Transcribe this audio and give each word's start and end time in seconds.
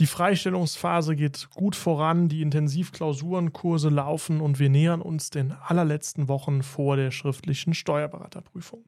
Die 0.00 0.06
Freistellungsphase 0.06 1.14
geht 1.14 1.50
gut 1.50 1.76
voran, 1.76 2.30
die 2.30 2.40
Intensivklausurenkurse 2.40 3.90
laufen 3.90 4.40
und 4.40 4.58
wir 4.58 4.70
nähern 4.70 5.02
uns 5.02 5.28
den 5.28 5.52
allerletzten 5.52 6.26
Wochen 6.26 6.62
vor 6.62 6.96
der 6.96 7.10
schriftlichen 7.10 7.74
Steuerberaterprüfung. 7.74 8.82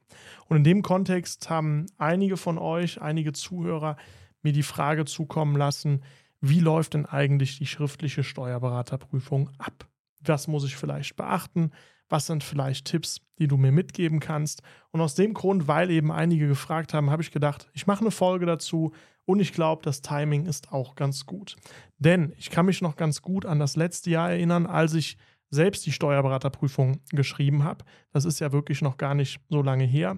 Und 0.47 0.57
in 0.57 0.63
dem 0.63 0.81
Kontext 0.81 1.51
haben 1.51 1.85
einige 1.99 2.35
von 2.35 2.57
euch, 2.57 2.99
einige 2.99 3.31
Zuhörer 3.31 3.95
mir 4.41 4.53
die 4.53 4.63
Frage 4.63 5.05
zukommen 5.05 5.55
lassen, 5.55 6.01
wie 6.41 6.59
läuft 6.59 6.95
denn 6.95 7.05
eigentlich 7.05 7.59
die 7.59 7.67
schriftliche 7.67 8.23
Steuerberaterprüfung 8.23 9.51
ab? 9.59 9.87
Was 10.19 10.47
muss 10.47 10.65
ich 10.65 10.75
vielleicht 10.75 11.15
beachten? 11.15 11.69
Was 12.09 12.25
sind 12.25 12.43
vielleicht 12.43 12.85
Tipps, 12.85 13.21
die 13.37 13.47
du 13.47 13.57
mir 13.57 13.71
mitgeben 13.71 14.19
kannst? 14.19 14.63
Und 14.89 14.99
aus 14.99 15.13
dem 15.13 15.35
Grund, 15.35 15.67
weil 15.67 15.91
eben 15.91 16.11
einige 16.11 16.47
gefragt 16.47 16.91
haben, 16.95 17.11
habe 17.11 17.21
ich 17.21 17.29
gedacht, 17.29 17.69
ich 17.73 17.85
mache 17.85 18.01
eine 18.01 18.11
Folge 18.11 18.47
dazu 18.47 18.93
und 19.25 19.39
ich 19.39 19.53
glaube, 19.53 19.81
das 19.83 20.01
Timing 20.01 20.45
ist 20.45 20.71
auch 20.71 20.95
ganz 20.95 21.25
gut. 21.25 21.55
Denn 21.97 22.33
ich 22.37 22.49
kann 22.49 22.65
mich 22.65 22.81
noch 22.81 22.95
ganz 22.95 23.21
gut 23.21 23.45
an 23.45 23.59
das 23.59 23.75
letzte 23.75 24.09
Jahr 24.09 24.31
erinnern, 24.31 24.65
als 24.65 24.93
ich 24.93 25.17
selbst 25.49 25.85
die 25.85 25.91
Steuerberaterprüfung 25.91 26.99
geschrieben 27.11 27.63
habe. 27.63 27.85
Das 28.11 28.25
ist 28.25 28.39
ja 28.39 28.51
wirklich 28.51 28.81
noch 28.81 28.97
gar 28.97 29.13
nicht 29.13 29.39
so 29.49 29.61
lange 29.61 29.85
her. 29.85 30.17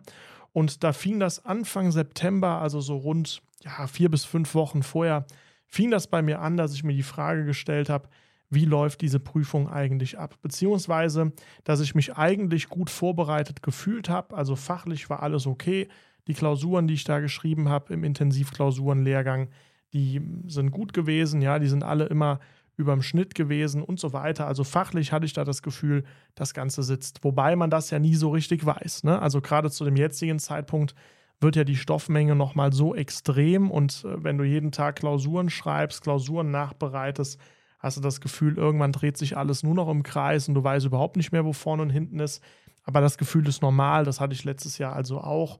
Und 0.53 0.83
da 0.83 0.93
fing 0.93 1.19
das 1.19 1.43
Anfang 1.45 1.91
September, 1.91 2.61
also 2.61 2.79
so 2.79 2.95
rund 2.97 3.41
ja, 3.61 3.87
vier 3.87 4.09
bis 4.09 4.23
fünf 4.23 4.55
Wochen 4.55 4.83
vorher, 4.83 5.25
fing 5.67 5.91
das 5.91 6.07
bei 6.07 6.21
mir 6.21 6.39
an, 6.39 6.55
dass 6.55 6.73
ich 6.73 6.83
mir 6.83 6.93
die 6.93 7.03
Frage 7.03 7.43
gestellt 7.43 7.89
habe, 7.89 8.07
wie 8.49 8.65
läuft 8.65 9.01
diese 9.01 9.19
Prüfung 9.19 9.67
eigentlich 9.67 10.17
ab? 10.17 10.37
Beziehungsweise, 10.41 11.33
dass 11.63 11.81
ich 11.81 11.95
mich 11.95 12.15
eigentlich 12.15 12.69
gut 12.69 12.89
vorbereitet 12.89 13.61
gefühlt 13.61 14.07
habe, 14.07 14.35
also 14.35 14.55
fachlich 14.55 15.09
war 15.09 15.21
alles 15.21 15.47
okay. 15.47 15.89
Die 16.27 16.33
Klausuren, 16.33 16.87
die 16.87 16.95
ich 16.95 17.03
da 17.03 17.19
geschrieben 17.19 17.69
habe 17.69 17.93
im 17.93 18.03
Intensivklausurenlehrgang, 18.03 19.49
die 19.93 20.21
sind 20.47 20.71
gut 20.71 20.93
gewesen, 20.93 21.41
ja, 21.41 21.59
die 21.59 21.67
sind 21.67 21.83
alle 21.83 22.05
immer 22.05 22.39
über 22.77 22.93
dem 22.93 23.01
Schnitt 23.01 23.35
gewesen 23.35 23.81
und 23.81 23.99
so 23.99 24.11
weiter. 24.11 24.47
Also 24.47 24.63
fachlich 24.63 25.11
hatte 25.11 25.25
ich 25.25 25.33
da 25.33 25.43
das 25.43 25.61
Gefühl, 25.61 26.03
das 26.35 26.53
Ganze 26.53 26.83
sitzt. 26.83 27.23
Wobei 27.23 27.55
man 27.55 27.69
das 27.69 27.89
ja 27.89 27.99
nie 27.99 28.15
so 28.15 28.29
richtig 28.29 28.65
weiß. 28.65 29.03
Ne? 29.03 29.21
Also 29.21 29.39
gerade 29.39 29.71
zu 29.71 29.85
dem 29.85 29.95
jetzigen 29.95 30.39
Zeitpunkt 30.39 30.93
wird 31.39 31.55
ja 31.55 31.63
die 31.63 31.75
Stoffmenge 31.75 32.35
nochmal 32.35 32.73
so 32.73 32.95
extrem 32.95 33.71
und 33.71 34.05
äh, 34.05 34.23
wenn 34.23 34.37
du 34.37 34.43
jeden 34.43 34.71
Tag 34.71 34.97
Klausuren 34.97 35.49
schreibst, 35.49 36.01
Klausuren 36.01 36.51
nachbereitest, 36.51 37.39
hast 37.79 37.97
du 37.97 38.01
das 38.01 38.21
Gefühl, 38.21 38.57
irgendwann 38.57 38.91
dreht 38.91 39.17
sich 39.17 39.37
alles 39.37 39.61
nur 39.61 39.75
noch 39.75 39.89
im 39.89 40.03
Kreis 40.03 40.47
und 40.47 40.55
du 40.55 40.63
weißt 40.63 40.85
überhaupt 40.85 41.17
nicht 41.17 41.31
mehr, 41.31 41.45
wo 41.45 41.53
vorne 41.53 41.83
und 41.83 41.89
hinten 41.89 42.19
ist. 42.19 42.41
Aber 42.83 43.01
das 43.01 43.17
Gefühl 43.17 43.47
ist 43.47 43.61
normal, 43.61 44.05
das 44.05 44.19
hatte 44.19 44.33
ich 44.33 44.43
letztes 44.43 44.77
Jahr 44.77 44.93
also 44.93 45.19
auch. 45.19 45.59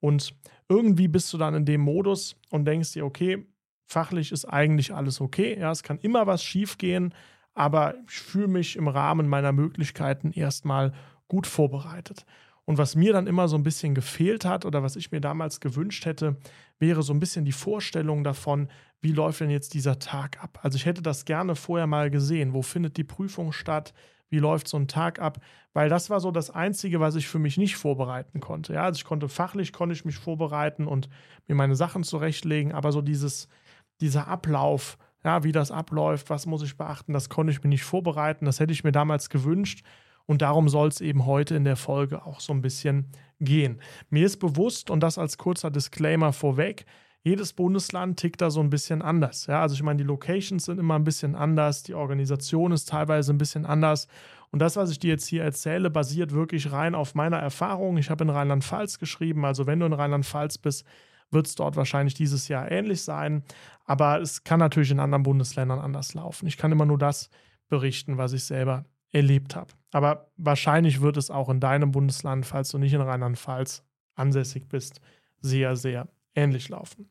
Und 0.00 0.34
irgendwie 0.68 1.08
bist 1.08 1.32
du 1.32 1.38
dann 1.38 1.54
in 1.54 1.64
dem 1.64 1.80
Modus 1.80 2.36
und 2.50 2.64
denkst 2.64 2.92
dir, 2.92 3.04
okay, 3.04 3.46
fachlich 3.86 4.32
ist 4.32 4.44
eigentlich 4.44 4.92
alles 4.94 5.20
okay. 5.20 5.58
Ja, 5.58 5.70
es 5.70 5.82
kann 5.82 5.98
immer 5.98 6.26
was 6.26 6.42
schiefgehen, 6.42 7.14
aber 7.54 7.94
ich 8.08 8.18
fühle 8.18 8.48
mich 8.48 8.76
im 8.76 8.88
Rahmen 8.88 9.28
meiner 9.28 9.52
Möglichkeiten 9.52 10.32
erstmal 10.32 10.92
gut 11.28 11.46
vorbereitet. 11.46 12.24
Und 12.64 12.78
was 12.78 12.96
mir 12.96 13.12
dann 13.12 13.28
immer 13.28 13.46
so 13.46 13.56
ein 13.56 13.62
bisschen 13.62 13.94
gefehlt 13.94 14.44
hat 14.44 14.64
oder 14.64 14.82
was 14.82 14.96
ich 14.96 15.12
mir 15.12 15.20
damals 15.20 15.60
gewünscht 15.60 16.04
hätte, 16.04 16.36
wäre 16.78 17.02
so 17.02 17.12
ein 17.14 17.20
bisschen 17.20 17.44
die 17.44 17.52
Vorstellung 17.52 18.24
davon, 18.24 18.68
wie 19.00 19.12
läuft 19.12 19.40
denn 19.40 19.50
jetzt 19.50 19.74
dieser 19.74 20.00
Tag 20.00 20.42
ab? 20.42 20.58
Also 20.62 20.76
ich 20.76 20.84
hätte 20.84 21.00
das 21.00 21.24
gerne 21.24 21.54
vorher 21.54 21.86
mal 21.86 22.10
gesehen. 22.10 22.52
Wo 22.52 22.62
findet 22.62 22.96
die 22.96 23.04
Prüfung 23.04 23.52
statt? 23.52 23.94
Wie 24.28 24.38
läuft 24.38 24.68
so 24.68 24.76
ein 24.76 24.88
Tag 24.88 25.18
ab? 25.18 25.38
Weil 25.72 25.88
das 25.88 26.10
war 26.10 26.20
so 26.20 26.30
das 26.30 26.50
Einzige, 26.50 27.00
was 27.00 27.14
ich 27.14 27.28
für 27.28 27.38
mich 27.38 27.58
nicht 27.58 27.76
vorbereiten 27.76 28.40
konnte. 28.40 28.74
Ja, 28.74 28.82
also 28.84 28.98
ich 28.98 29.04
konnte 29.04 29.28
fachlich, 29.28 29.72
konnte 29.72 29.94
ich 29.94 30.04
mich 30.04 30.16
vorbereiten 30.16 30.86
und 30.86 31.08
mir 31.46 31.54
meine 31.54 31.76
Sachen 31.76 32.02
zurechtlegen, 32.02 32.72
aber 32.72 32.92
so 32.92 33.02
dieses, 33.02 33.48
dieser 34.00 34.28
Ablauf, 34.28 34.98
ja, 35.24 35.44
wie 35.44 35.52
das 35.52 35.70
abläuft, 35.70 36.30
was 36.30 36.46
muss 36.46 36.62
ich 36.62 36.76
beachten, 36.76 37.12
das 37.12 37.28
konnte 37.28 37.52
ich 37.52 37.62
mir 37.62 37.68
nicht 37.70 37.84
vorbereiten. 37.84 38.44
Das 38.44 38.60
hätte 38.60 38.72
ich 38.72 38.84
mir 38.84 38.92
damals 38.92 39.28
gewünscht. 39.28 39.84
Und 40.26 40.42
darum 40.42 40.68
soll 40.68 40.88
es 40.88 41.00
eben 41.00 41.24
heute 41.24 41.54
in 41.54 41.64
der 41.64 41.76
Folge 41.76 42.24
auch 42.26 42.40
so 42.40 42.52
ein 42.52 42.62
bisschen 42.62 43.10
gehen. 43.40 43.80
Mir 44.10 44.26
ist 44.26 44.38
bewusst, 44.38 44.90
und 44.90 45.00
das 45.00 45.18
als 45.18 45.38
kurzer 45.38 45.70
Disclaimer 45.70 46.32
vorweg, 46.32 46.84
jedes 47.26 47.54
Bundesland 47.54 48.20
tickt 48.20 48.40
da 48.40 48.50
so 48.50 48.60
ein 48.60 48.70
bisschen 48.70 49.02
anders. 49.02 49.48
Ja, 49.48 49.60
also 49.60 49.74
ich 49.74 49.82
meine, 49.82 49.96
die 49.96 50.04
Locations 50.04 50.64
sind 50.64 50.78
immer 50.78 50.94
ein 50.94 51.02
bisschen 51.02 51.34
anders, 51.34 51.82
die 51.82 51.94
Organisation 51.94 52.70
ist 52.70 52.88
teilweise 52.88 53.32
ein 53.32 53.38
bisschen 53.38 53.66
anders. 53.66 54.06
Und 54.52 54.60
das, 54.60 54.76
was 54.76 54.92
ich 54.92 55.00
dir 55.00 55.10
jetzt 55.10 55.26
hier 55.26 55.42
erzähle, 55.42 55.90
basiert 55.90 56.30
wirklich 56.30 56.70
rein 56.70 56.94
auf 56.94 57.16
meiner 57.16 57.38
Erfahrung. 57.38 57.96
Ich 57.96 58.10
habe 58.10 58.22
in 58.22 58.30
Rheinland-Pfalz 58.30 59.00
geschrieben, 59.00 59.44
also 59.44 59.66
wenn 59.66 59.80
du 59.80 59.86
in 59.86 59.92
Rheinland-Pfalz 59.92 60.58
bist, 60.58 60.86
wird 61.32 61.48
es 61.48 61.56
dort 61.56 61.74
wahrscheinlich 61.74 62.14
dieses 62.14 62.46
Jahr 62.46 62.70
ähnlich 62.70 63.02
sein. 63.02 63.42
Aber 63.86 64.20
es 64.20 64.44
kann 64.44 64.60
natürlich 64.60 64.92
in 64.92 65.00
anderen 65.00 65.24
Bundesländern 65.24 65.80
anders 65.80 66.14
laufen. 66.14 66.46
Ich 66.46 66.56
kann 66.56 66.70
immer 66.70 66.86
nur 66.86 66.98
das 66.98 67.28
berichten, 67.68 68.18
was 68.18 68.34
ich 68.34 68.44
selber 68.44 68.84
erlebt 69.10 69.56
habe. 69.56 69.72
Aber 69.90 70.30
wahrscheinlich 70.36 71.00
wird 71.00 71.16
es 71.16 71.32
auch 71.32 71.48
in 71.48 71.58
deinem 71.58 71.90
Bundesland, 71.90 72.46
falls 72.46 72.68
du 72.68 72.78
nicht 72.78 72.92
in 72.92 73.00
Rheinland-Pfalz 73.00 73.82
ansässig 74.14 74.68
bist, 74.68 75.00
sehr, 75.40 75.74
sehr 75.74 76.06
ähnlich 76.36 76.68
laufen. 76.68 77.08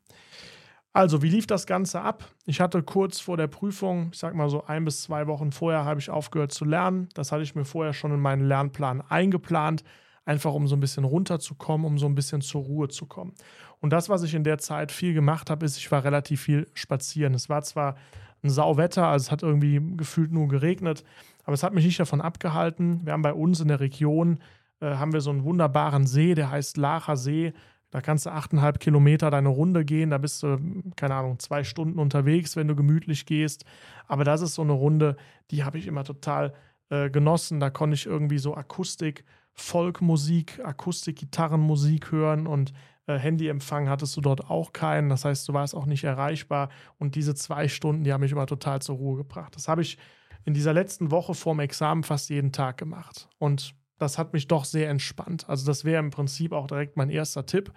Also, 0.93 1.21
wie 1.21 1.29
lief 1.29 1.45
das 1.45 1.67
Ganze 1.67 1.99
ab? 1.99 2.23
Ich 2.45 2.61
hatte 2.61 2.81
kurz 2.81 3.19
vor 3.19 3.35
der 3.35 3.47
Prüfung, 3.47 4.11
ich 4.13 4.19
sag 4.19 4.33
mal 4.33 4.49
so 4.49 4.63
ein 4.65 4.85
bis 4.85 5.01
zwei 5.01 5.27
Wochen 5.27 5.51
vorher, 5.51 5.83
habe 5.83 5.99
ich 5.99 6.09
aufgehört 6.09 6.53
zu 6.53 6.63
lernen. 6.63 7.09
Das 7.15 7.33
hatte 7.33 7.43
ich 7.43 7.53
mir 7.53 7.65
vorher 7.65 7.91
schon 7.91 8.13
in 8.13 8.21
meinen 8.21 8.47
Lernplan 8.47 9.01
eingeplant, 9.01 9.83
einfach 10.23 10.53
um 10.53 10.67
so 10.67 10.75
ein 10.77 10.79
bisschen 10.79 11.03
runterzukommen, 11.03 11.85
um 11.85 11.97
so 11.97 12.05
ein 12.05 12.15
bisschen 12.15 12.39
zur 12.39 12.61
Ruhe 12.63 12.87
zu 12.87 13.07
kommen. 13.07 13.33
Und 13.81 13.91
das, 13.91 14.07
was 14.07 14.23
ich 14.23 14.35
in 14.35 14.45
der 14.45 14.57
Zeit 14.57 14.89
viel 14.93 15.13
gemacht 15.13 15.49
habe, 15.49 15.65
ist, 15.65 15.75
ich 15.75 15.91
war 15.91 16.05
relativ 16.05 16.41
viel 16.41 16.65
spazieren. 16.73 17.33
Es 17.33 17.49
war 17.49 17.61
zwar 17.63 17.97
ein 18.41 18.49
Sauwetter, 18.49 19.07
also 19.07 19.25
es 19.25 19.31
hat 19.31 19.43
irgendwie 19.43 19.81
gefühlt 19.97 20.31
nur 20.31 20.47
geregnet, 20.47 21.03
aber 21.43 21.55
es 21.55 21.63
hat 21.63 21.73
mich 21.73 21.85
nicht 21.85 21.99
davon 21.99 22.21
abgehalten. 22.21 23.05
Wir 23.05 23.11
haben 23.11 23.21
bei 23.21 23.33
uns 23.33 23.59
in 23.59 23.67
der 23.67 23.81
Region 23.81 24.39
äh, 24.79 24.95
haben 24.95 25.13
wir 25.13 25.21
so 25.21 25.29
einen 25.29 25.43
wunderbaren 25.43 26.07
See, 26.07 26.35
der 26.35 26.51
heißt 26.51 26.77
Lacher 26.77 27.17
See. 27.17 27.53
Da 27.91 28.01
kannst 28.01 28.25
du 28.25 28.31
achteinhalb 28.31 28.79
Kilometer 28.79 29.31
deine 29.31 29.49
Runde 29.49 29.85
gehen. 29.85 30.09
Da 30.09 30.17
bist 30.17 30.43
du, 30.43 30.57
keine 30.95 31.15
Ahnung, 31.15 31.39
zwei 31.39 31.63
Stunden 31.63 31.99
unterwegs, 31.99 32.55
wenn 32.55 32.67
du 32.67 32.75
gemütlich 32.75 33.25
gehst. 33.25 33.65
Aber 34.07 34.23
das 34.23 34.41
ist 34.41 34.55
so 34.55 34.61
eine 34.61 34.73
Runde, 34.73 35.15
die 35.51 35.63
habe 35.63 35.77
ich 35.77 35.87
immer 35.87 36.03
total 36.03 36.53
äh, 36.89 37.09
genossen. 37.09 37.59
Da 37.59 37.69
konnte 37.69 37.95
ich 37.95 38.05
irgendwie 38.05 38.37
so 38.37 38.55
Akustik, 38.55 39.23
Folkmusik, 39.53 40.59
Akustik-Gitarrenmusik 40.63 42.11
hören 42.11 42.47
und 42.47 42.73
äh, 43.07 43.17
Handyempfang 43.17 43.87
hattest 43.89 44.17
du 44.17 44.21
dort 44.21 44.49
auch 44.49 44.73
keinen. 44.73 45.09
Das 45.09 45.25
heißt, 45.25 45.47
du 45.47 45.53
warst 45.53 45.75
auch 45.75 45.85
nicht 45.85 46.03
erreichbar. 46.03 46.69
Und 46.97 47.15
diese 47.15 47.35
zwei 47.35 47.67
Stunden, 47.67 48.03
die 48.03 48.11
haben 48.11 48.21
mich 48.21 48.31
immer 48.31 48.47
total 48.47 48.81
zur 48.81 48.97
Ruhe 48.97 49.17
gebracht. 49.17 49.55
Das 49.55 49.67
habe 49.67 49.81
ich 49.81 49.97
in 50.43 50.53
dieser 50.53 50.73
letzten 50.73 51.11
Woche 51.11 51.33
vorm 51.33 51.59
Examen 51.59 52.03
fast 52.03 52.29
jeden 52.29 52.51
Tag 52.51 52.77
gemacht. 52.77 53.29
Und 53.37 53.75
das 53.97 54.17
hat 54.17 54.33
mich 54.33 54.47
doch 54.47 54.65
sehr 54.65 54.89
entspannt. 54.89 55.47
Also 55.49 55.65
das 55.65 55.85
wäre 55.85 55.99
im 55.99 56.11
Prinzip 56.11 56.51
auch 56.51 56.67
direkt 56.67 56.97
mein 56.97 57.09
erster 57.09 57.45
Tipp. 57.45 57.71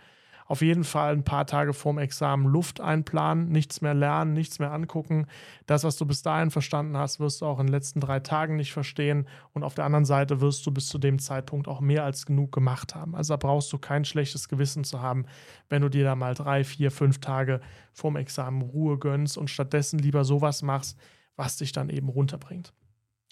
Auf 0.48 0.62
jeden 0.62 0.84
Fall 0.84 1.12
ein 1.12 1.24
paar 1.24 1.46
Tage 1.46 1.74
vorm 1.74 1.98
Examen 1.98 2.46
Luft 2.46 2.80
einplanen, 2.80 3.50
nichts 3.50 3.82
mehr 3.82 3.92
lernen, 3.92 4.32
nichts 4.32 4.58
mehr 4.58 4.72
angucken. 4.72 5.26
Das, 5.66 5.84
was 5.84 5.98
du 5.98 6.06
bis 6.06 6.22
dahin 6.22 6.50
verstanden 6.50 6.96
hast, 6.96 7.20
wirst 7.20 7.42
du 7.42 7.46
auch 7.46 7.60
in 7.60 7.66
den 7.66 7.72
letzten 7.74 8.00
drei 8.00 8.20
Tagen 8.20 8.56
nicht 8.56 8.72
verstehen. 8.72 9.28
Und 9.52 9.62
auf 9.62 9.74
der 9.74 9.84
anderen 9.84 10.06
Seite 10.06 10.40
wirst 10.40 10.64
du 10.66 10.70
bis 10.70 10.88
zu 10.88 10.96
dem 10.96 11.18
Zeitpunkt 11.18 11.68
auch 11.68 11.80
mehr 11.80 12.02
als 12.02 12.24
genug 12.24 12.50
gemacht 12.50 12.94
haben. 12.94 13.14
Also 13.14 13.34
da 13.34 13.36
brauchst 13.36 13.70
du 13.74 13.78
kein 13.78 14.06
schlechtes 14.06 14.48
Gewissen 14.48 14.84
zu 14.84 15.02
haben, 15.02 15.26
wenn 15.68 15.82
du 15.82 15.90
dir 15.90 16.04
da 16.04 16.16
mal 16.16 16.32
drei, 16.32 16.64
vier, 16.64 16.90
fünf 16.90 17.20
Tage 17.20 17.60
vorm 17.92 18.16
Examen 18.16 18.62
Ruhe 18.62 18.98
gönnst 18.98 19.36
und 19.36 19.50
stattdessen 19.50 19.98
lieber 19.98 20.24
sowas 20.24 20.62
machst, 20.62 20.98
was 21.36 21.58
dich 21.58 21.72
dann 21.72 21.90
eben 21.90 22.08
runterbringt. 22.08 22.72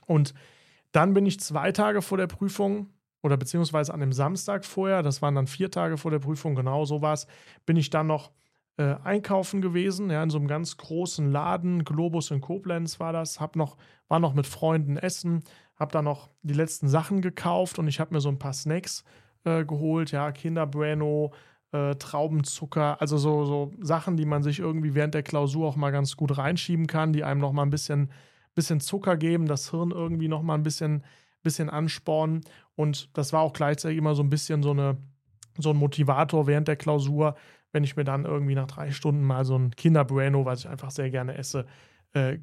Und 0.05 0.35
dann 0.97 1.13
bin 1.13 1.27
ich 1.27 1.39
zwei 1.41 1.73
Tage 1.73 2.01
vor 2.01 2.17
der 2.17 2.27
Prüfung 2.27 2.89
oder 3.23 3.37
beziehungsweise 3.37 3.93
an 3.93 4.01
dem 4.01 4.13
Samstag 4.13 4.65
vorher, 4.65 5.03
das 5.03 5.21
waren 5.21 5.35
dann 5.35 5.47
vier 5.47 5.71
Tage 5.71 5.99
vor 5.99 6.11
der 6.11 6.21
Prüfung, 6.21 6.55
genau 6.55 6.87
so 6.87 7.03
war 7.03 7.13
es, 7.13 7.27
bin 7.67 7.77
ich 7.77 7.91
dann 7.91 8.07
noch 8.07 8.33
äh, 8.79 8.95
einkaufen 9.05 9.61
gewesen, 9.61 10.09
ja, 10.11 10.23
in 10.23 10.31
so 10.31 10.39
einem 10.39 10.49
ganz 10.49 10.79
großen 10.79 11.31
Laden, 11.31 11.85
Globus 11.85 12.31
in 12.31 12.41
Koblenz 12.41 12.99
war 12.99 13.13
das, 13.13 13.41
hab 13.41 13.57
noch, 13.57 13.77
war 14.09 14.21
noch 14.21 14.33
mit 14.33 14.47
Freunden 14.47 14.97
essen, 14.97 15.45
habe 15.77 15.93
da 15.93 16.01
noch 16.01 16.31
die 16.43 16.55
letzten 16.55 16.89
Sachen 16.89 17.21
gekauft 17.21 17.79
und 17.79 17.89
ich 17.89 18.01
habe 18.01 18.15
mir 18.15 18.21
so 18.21 18.31
ein 18.31 18.39
paar 18.39 18.55
Snacks 18.55 19.05
äh, 19.45 19.67
geholt, 19.67 20.13
ja, 20.13 20.33
Kinder 20.33 20.71
äh, 21.73 21.95
Traubenzucker, 21.97 23.01
also 23.03 23.19
so, 23.19 23.45
so 23.45 23.73
Sachen, 23.81 24.17
die 24.17 24.25
man 24.25 24.43
sich 24.43 24.61
irgendwie 24.61 24.95
während 24.95 25.13
der 25.13 25.23
Klausur 25.23 25.69
auch 25.69 25.77
mal 25.77 25.91
ganz 25.91 26.17
gut 26.17 26.39
reinschieben 26.39 26.87
kann, 26.87 27.13
die 27.13 27.23
einem 27.23 27.41
noch 27.41 27.53
mal 27.53 27.65
ein 27.65 27.71
bisschen 27.71 28.11
bisschen 28.57 28.81
Zucker 28.81 29.17
geben, 29.17 29.47
das 29.47 29.71
Hirn 29.71 29.93
irgendwie 29.93 30.27
nochmal 30.27 30.59
ein 30.59 30.65
bisschen, 30.65 31.05
bisschen 31.43 31.71
anspornen. 31.71 32.41
Und 32.75 33.17
das 33.17 33.33
war 33.33 33.43
auch 33.43 33.53
gleichzeitig 33.53 33.99
immer 33.99 34.17
so 34.17 34.25
ein 34.25 34.31
bisschen 34.31 34.65
so, 34.65 34.73
eine, 34.73 34.97
so 35.59 35.71
ein 35.71 35.77
Motivator 35.77 36.49
während 36.49 36.67
der 36.67 36.77
Klausur, 36.77 37.37
wenn 37.71 37.85
ich 37.85 37.95
mir 37.95 38.05
dann 38.05 38.25
irgendwie 38.25 38.57
nach 38.57 38.67
drei 38.67 38.91
Stunden 38.91 39.23
mal 39.23 39.45
so 39.45 39.57
ein 39.57 39.71
Kinderbueno, 39.71 40.45
was 40.45 40.61
ich 40.61 40.69
einfach 40.69 40.91
sehr 40.91 41.11
gerne 41.11 41.37
esse, 41.37 41.67
äh, 42.15 42.39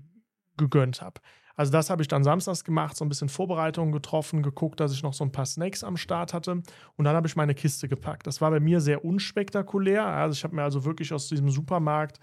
gegönnt 0.56 1.02
habe. 1.02 1.20
Also 1.56 1.72
das 1.72 1.90
habe 1.90 2.02
ich 2.02 2.08
dann 2.08 2.24
samstags 2.24 2.64
gemacht, 2.64 2.96
so 2.98 3.06
ein 3.06 3.10
bisschen 3.10 3.30
Vorbereitungen 3.30 3.92
getroffen, 3.92 4.42
geguckt, 4.42 4.80
dass 4.80 4.92
ich 4.92 5.04
noch 5.04 5.14
so 5.14 5.24
ein 5.24 5.32
paar 5.32 5.46
Snacks 5.46 5.84
am 5.84 5.98
Start 5.98 6.34
hatte 6.34 6.52
und 6.52 7.06
dann 7.06 7.16
habe 7.16 7.28
ich 7.28 7.36
meine 7.36 7.54
Kiste 7.54 7.88
gepackt. 7.88 8.26
Das 8.26 8.42
war 8.42 8.50
bei 8.50 8.60
mir 8.60 8.82
sehr 8.82 9.06
unspektakulär. 9.06 10.06
Also 10.06 10.34
ich 10.34 10.44
habe 10.44 10.56
mir 10.56 10.64
also 10.64 10.84
wirklich 10.84 11.14
aus 11.14 11.28
diesem 11.28 11.50
Supermarkt 11.50 12.20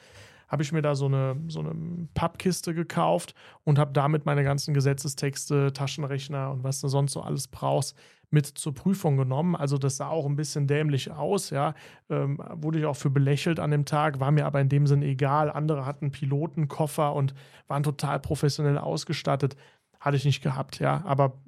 habe 0.50 0.64
ich 0.64 0.72
mir 0.72 0.82
da 0.82 0.94
so 0.94 1.06
eine, 1.06 1.36
so 1.48 1.60
eine 1.60 2.08
Pappkiste 2.12 2.74
gekauft 2.74 3.34
und 3.64 3.78
habe 3.78 3.92
damit 3.92 4.26
meine 4.26 4.42
ganzen 4.42 4.74
Gesetzestexte, 4.74 5.72
Taschenrechner 5.72 6.50
und 6.50 6.64
was 6.64 6.80
du 6.80 6.88
sonst 6.88 7.12
so 7.12 7.22
alles 7.22 7.46
brauchst, 7.46 7.96
mit 8.30 8.46
zur 8.46 8.74
Prüfung 8.74 9.16
genommen. 9.16 9.54
Also 9.54 9.78
das 9.78 9.96
sah 9.96 10.08
auch 10.08 10.26
ein 10.26 10.36
bisschen 10.36 10.66
dämlich 10.66 11.10
aus, 11.10 11.50
ja. 11.50 11.74
Ähm, 12.08 12.42
wurde 12.54 12.80
ich 12.80 12.86
auch 12.86 12.96
für 12.96 13.10
belächelt 13.10 13.60
an 13.60 13.70
dem 13.70 13.84
Tag, 13.84 14.18
war 14.20 14.32
mir 14.32 14.46
aber 14.46 14.60
in 14.60 14.68
dem 14.68 14.86
Sinn 14.86 15.02
egal. 15.02 15.50
Andere 15.50 15.86
hatten 15.86 16.10
Pilotenkoffer 16.10 17.14
und 17.14 17.34
waren 17.68 17.82
total 17.82 18.18
professionell 18.18 18.78
ausgestattet. 18.78 19.56
Hatte 20.00 20.16
ich 20.16 20.24
nicht 20.24 20.42
gehabt, 20.42 20.80
ja. 20.80 21.02
Aber 21.04 21.38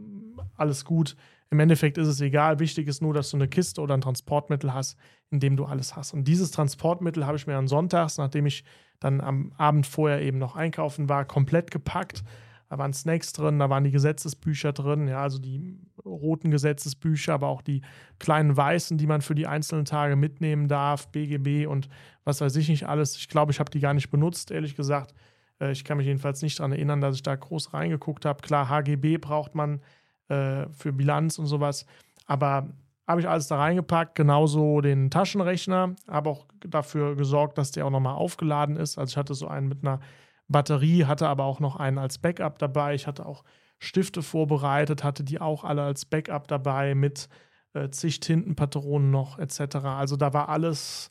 alles 0.56 0.84
gut. 0.84 1.16
Im 1.52 1.60
Endeffekt 1.60 1.98
ist 1.98 2.08
es 2.08 2.20
egal. 2.20 2.58
Wichtig 2.58 2.88
ist 2.88 3.02
nur, 3.02 3.14
dass 3.14 3.30
du 3.30 3.36
eine 3.36 3.46
Kiste 3.46 3.80
oder 3.80 3.94
ein 3.94 4.00
Transportmittel 4.00 4.74
hast, 4.74 4.98
in 5.30 5.38
dem 5.38 5.56
du 5.56 5.64
alles 5.64 5.94
hast. 5.94 6.12
Und 6.12 6.26
dieses 6.26 6.50
Transportmittel 6.50 7.26
habe 7.26 7.36
ich 7.36 7.46
mir 7.46 7.56
an 7.56 7.68
Sonntags, 7.68 8.18
nachdem 8.18 8.46
ich 8.46 8.64
dann 8.98 9.20
am 9.20 9.52
Abend 9.58 9.86
vorher 9.86 10.22
eben 10.22 10.38
noch 10.38 10.56
einkaufen 10.56 11.08
war, 11.08 11.24
komplett 11.24 11.70
gepackt 11.70 12.24
da 12.72 12.78
waren 12.78 12.94
Snacks 12.94 13.34
drin, 13.34 13.58
da 13.58 13.68
waren 13.68 13.84
die 13.84 13.90
Gesetzesbücher 13.90 14.72
drin, 14.72 15.06
ja, 15.06 15.20
also 15.20 15.38
die 15.38 15.78
roten 16.06 16.50
Gesetzesbücher, 16.50 17.34
aber 17.34 17.48
auch 17.48 17.60
die 17.60 17.82
kleinen 18.18 18.56
weißen, 18.56 18.96
die 18.96 19.06
man 19.06 19.20
für 19.20 19.34
die 19.34 19.46
einzelnen 19.46 19.84
Tage 19.84 20.16
mitnehmen 20.16 20.68
darf, 20.68 21.08
BGB 21.08 21.66
und 21.66 21.90
was 22.24 22.40
weiß 22.40 22.56
ich 22.56 22.70
nicht 22.70 22.88
alles. 22.88 23.18
Ich 23.18 23.28
glaube, 23.28 23.52
ich 23.52 23.60
habe 23.60 23.70
die 23.70 23.80
gar 23.80 23.92
nicht 23.92 24.08
benutzt, 24.08 24.50
ehrlich 24.50 24.74
gesagt. 24.74 25.12
Äh, 25.60 25.72
ich 25.72 25.84
kann 25.84 25.98
mich 25.98 26.06
jedenfalls 26.06 26.40
nicht 26.40 26.60
daran 26.60 26.72
erinnern, 26.72 27.02
dass 27.02 27.14
ich 27.14 27.22
da 27.22 27.36
groß 27.36 27.74
reingeguckt 27.74 28.24
habe. 28.24 28.40
Klar, 28.40 28.70
HGB 28.70 29.18
braucht 29.18 29.54
man 29.54 29.82
äh, 30.32 30.68
für 30.72 30.92
Bilanz 30.92 31.38
und 31.38 31.46
sowas, 31.46 31.86
aber 32.26 32.68
habe 33.06 33.20
ich 33.20 33.28
alles 33.28 33.48
da 33.48 33.58
reingepackt, 33.58 34.14
genauso 34.14 34.80
den 34.80 35.10
Taschenrechner, 35.10 35.96
habe 36.08 36.30
auch 36.30 36.46
dafür 36.60 37.16
gesorgt, 37.16 37.58
dass 37.58 37.72
der 37.72 37.86
auch 37.86 37.90
nochmal 37.90 38.14
aufgeladen 38.14 38.76
ist. 38.76 38.96
Also 38.96 39.12
ich 39.12 39.16
hatte 39.16 39.34
so 39.34 39.48
einen 39.48 39.68
mit 39.68 39.82
einer 39.82 40.00
Batterie, 40.48 41.04
hatte 41.04 41.28
aber 41.28 41.44
auch 41.44 41.60
noch 41.60 41.76
einen 41.76 41.98
als 41.98 42.18
Backup 42.18 42.58
dabei. 42.58 42.94
Ich 42.94 43.06
hatte 43.06 43.26
auch 43.26 43.44
Stifte 43.78 44.22
vorbereitet, 44.22 45.02
hatte 45.02 45.24
die 45.24 45.40
auch 45.40 45.64
alle 45.64 45.82
als 45.82 46.04
Backup 46.04 46.46
dabei 46.46 46.94
mit 46.94 47.28
äh, 47.74 47.90
zig 47.90 48.20
Tintenpatronen 48.20 49.10
noch 49.10 49.38
etc. 49.38 49.76
Also 49.84 50.16
da 50.16 50.32
war 50.32 50.48
alles 50.48 51.10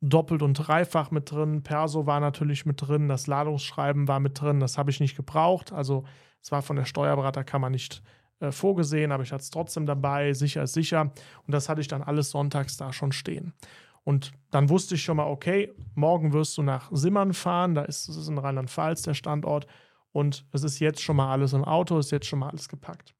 doppelt 0.00 0.42
und 0.42 0.54
dreifach 0.54 1.10
mit 1.10 1.30
drin. 1.30 1.62
Perso 1.62 2.06
war 2.06 2.20
natürlich 2.20 2.66
mit 2.66 2.82
drin, 2.82 3.08
das 3.08 3.26
Ladungsschreiben 3.26 4.08
war 4.08 4.20
mit 4.20 4.40
drin, 4.40 4.60
das 4.60 4.76
habe 4.76 4.90
ich 4.90 5.00
nicht 5.00 5.16
gebraucht. 5.16 5.72
Also 5.72 6.04
es 6.42 6.50
war 6.50 6.62
von 6.62 6.76
der 6.76 6.84
Steuerberaterkammer 6.84 7.70
nicht 7.70 8.02
äh, 8.40 8.52
vorgesehen, 8.52 9.12
aber 9.12 9.22
ich 9.22 9.32
hatte 9.32 9.42
es 9.42 9.50
trotzdem 9.50 9.86
dabei, 9.86 10.32
sicher 10.32 10.62
ist 10.62 10.74
sicher. 10.74 11.12
Und 11.46 11.52
das 11.52 11.68
hatte 11.68 11.80
ich 11.80 11.88
dann 11.88 12.02
alles 12.02 12.30
sonntags 12.30 12.76
da 12.76 12.92
schon 12.92 13.12
stehen. 13.12 13.52
Und 14.04 14.32
dann 14.50 14.70
wusste 14.70 14.94
ich 14.94 15.02
schon 15.02 15.16
mal, 15.18 15.26
okay, 15.26 15.72
morgen 15.94 16.32
wirst 16.32 16.56
du 16.56 16.62
nach 16.62 16.88
Simmern 16.92 17.34
fahren, 17.34 17.74
da 17.74 17.82
ist 17.82 18.08
es 18.08 18.28
in 18.28 18.38
Rheinland-Pfalz 18.38 19.02
der 19.02 19.14
Standort 19.14 19.66
und 20.12 20.46
es 20.52 20.62
ist 20.62 20.78
jetzt 20.78 21.02
schon 21.02 21.16
mal 21.16 21.30
alles 21.30 21.52
im 21.52 21.64
Auto, 21.64 21.98
ist 21.98 22.10
jetzt 22.10 22.26
schon 22.26 22.38
mal 22.38 22.48
alles 22.48 22.68
gepackt. 22.68 23.14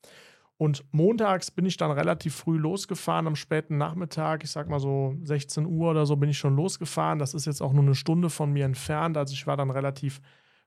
Und 0.56 0.85
montags 0.91 1.50
bin 1.50 1.67
ich 1.67 1.76
dann 1.76 1.91
relativ 1.91 2.35
früh 2.35 2.56
losgefahren, 2.56 3.26
am 3.26 3.37
späten 3.37 3.76
Nachmittag, 3.76 4.43
ich 4.43 4.50
sag 4.50 4.69
mal 4.69 4.81
so 4.81 5.15
16 5.23 5.67
Uhr 5.67 5.91
oder 5.91 6.06
so 6.06 6.17
bin 6.17 6.31
ich 6.31 6.38
schon 6.38 6.56
losgefahren. 6.56 7.19
Das 7.19 7.35
ist 7.35 7.47
jetzt 7.47 7.61
auch 7.61 7.73
nur 7.73 7.85
eine 7.85 7.94
Stunde 7.94 8.31
von 8.31 8.53
mir 8.53 8.65
entfernt, 8.65 9.17
also 9.17 9.35
ich 9.35 9.47
war 9.47 9.56
dann 9.56 9.70
relativ 9.70 10.20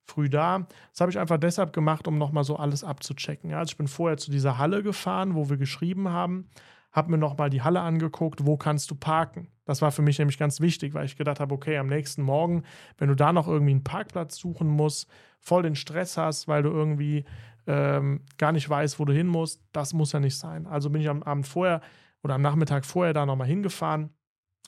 früh 0.06 0.30
da. 0.30 0.68
Das 0.92 1.02
habe 1.02 1.12
ich 1.12 1.20
einfach 1.20 1.38
deshalb 1.38 1.74
gemacht, 1.74 2.08
um 2.08 2.18
nochmal 2.18 2.44
so 2.44 2.56
alles 2.58 2.84
abzuchecken. 2.84 3.54
Also 3.54 3.72
ich 3.72 3.78
bin 3.78 3.88
vorher 3.88 4.18
zu 4.18 4.32
dieser 4.32 4.58
Halle 4.58 4.84
gefahren, 4.84 5.36
wo 5.36 5.50
wir 5.50 5.58
geschrieben 5.58 6.10
haben, 6.10 6.50
habe 6.92 7.12
mir 7.12 7.18
nochmal 7.18 7.50
die 7.50 7.62
Halle 7.62 7.82
angeguckt, 7.82 8.46
wo 8.46 8.58
kannst 8.58 8.92
du 8.92 8.96
parken. 8.96 9.48
Das 9.66 9.82
war 9.82 9.92
für 9.92 10.02
mich 10.02 10.20
nämlich 10.20 10.38
ganz 10.38 10.60
wichtig, 10.60 10.94
weil 10.94 11.06
ich 11.06 11.16
gedacht 11.16 11.40
habe, 11.40 11.54
okay, 11.54 11.78
am 11.78 11.88
nächsten 11.88 12.22
Morgen, 12.22 12.64
wenn 12.98 13.08
du 13.08 13.16
da 13.16 13.32
noch 13.32 13.48
irgendwie 13.48 13.72
einen 13.72 13.84
Parkplatz 13.84 14.38
suchen 14.38 14.68
musst, 14.68 15.10
voll 15.40 15.64
den 15.64 15.76
Stress 15.76 16.18
hast, 16.18 16.48
weil 16.48 16.64
du 16.64 16.70
irgendwie 16.70 17.24
ähm, 17.68 18.22
gar 18.38 18.52
nicht 18.52 18.70
weißt, 18.70 19.00
wo 19.00 19.06
du 19.06 19.14
hin 19.14 19.28
musst, 19.28 19.62
das 19.72 19.94
muss 19.94 20.12
ja 20.12 20.20
nicht 20.20 20.38
sein. 20.38 20.68
Also 20.68 20.90
bin 20.90 21.02
ich 21.02 21.10
am 21.10 21.24
Abend 21.24 21.48
vorher 21.48 21.82
oder 22.24 22.36
am 22.36 22.42
Nachmittag 22.42 22.86
vorher 22.86 23.14
da 23.14 23.26
nochmal 23.26 23.48
hingefahren, 23.48 24.10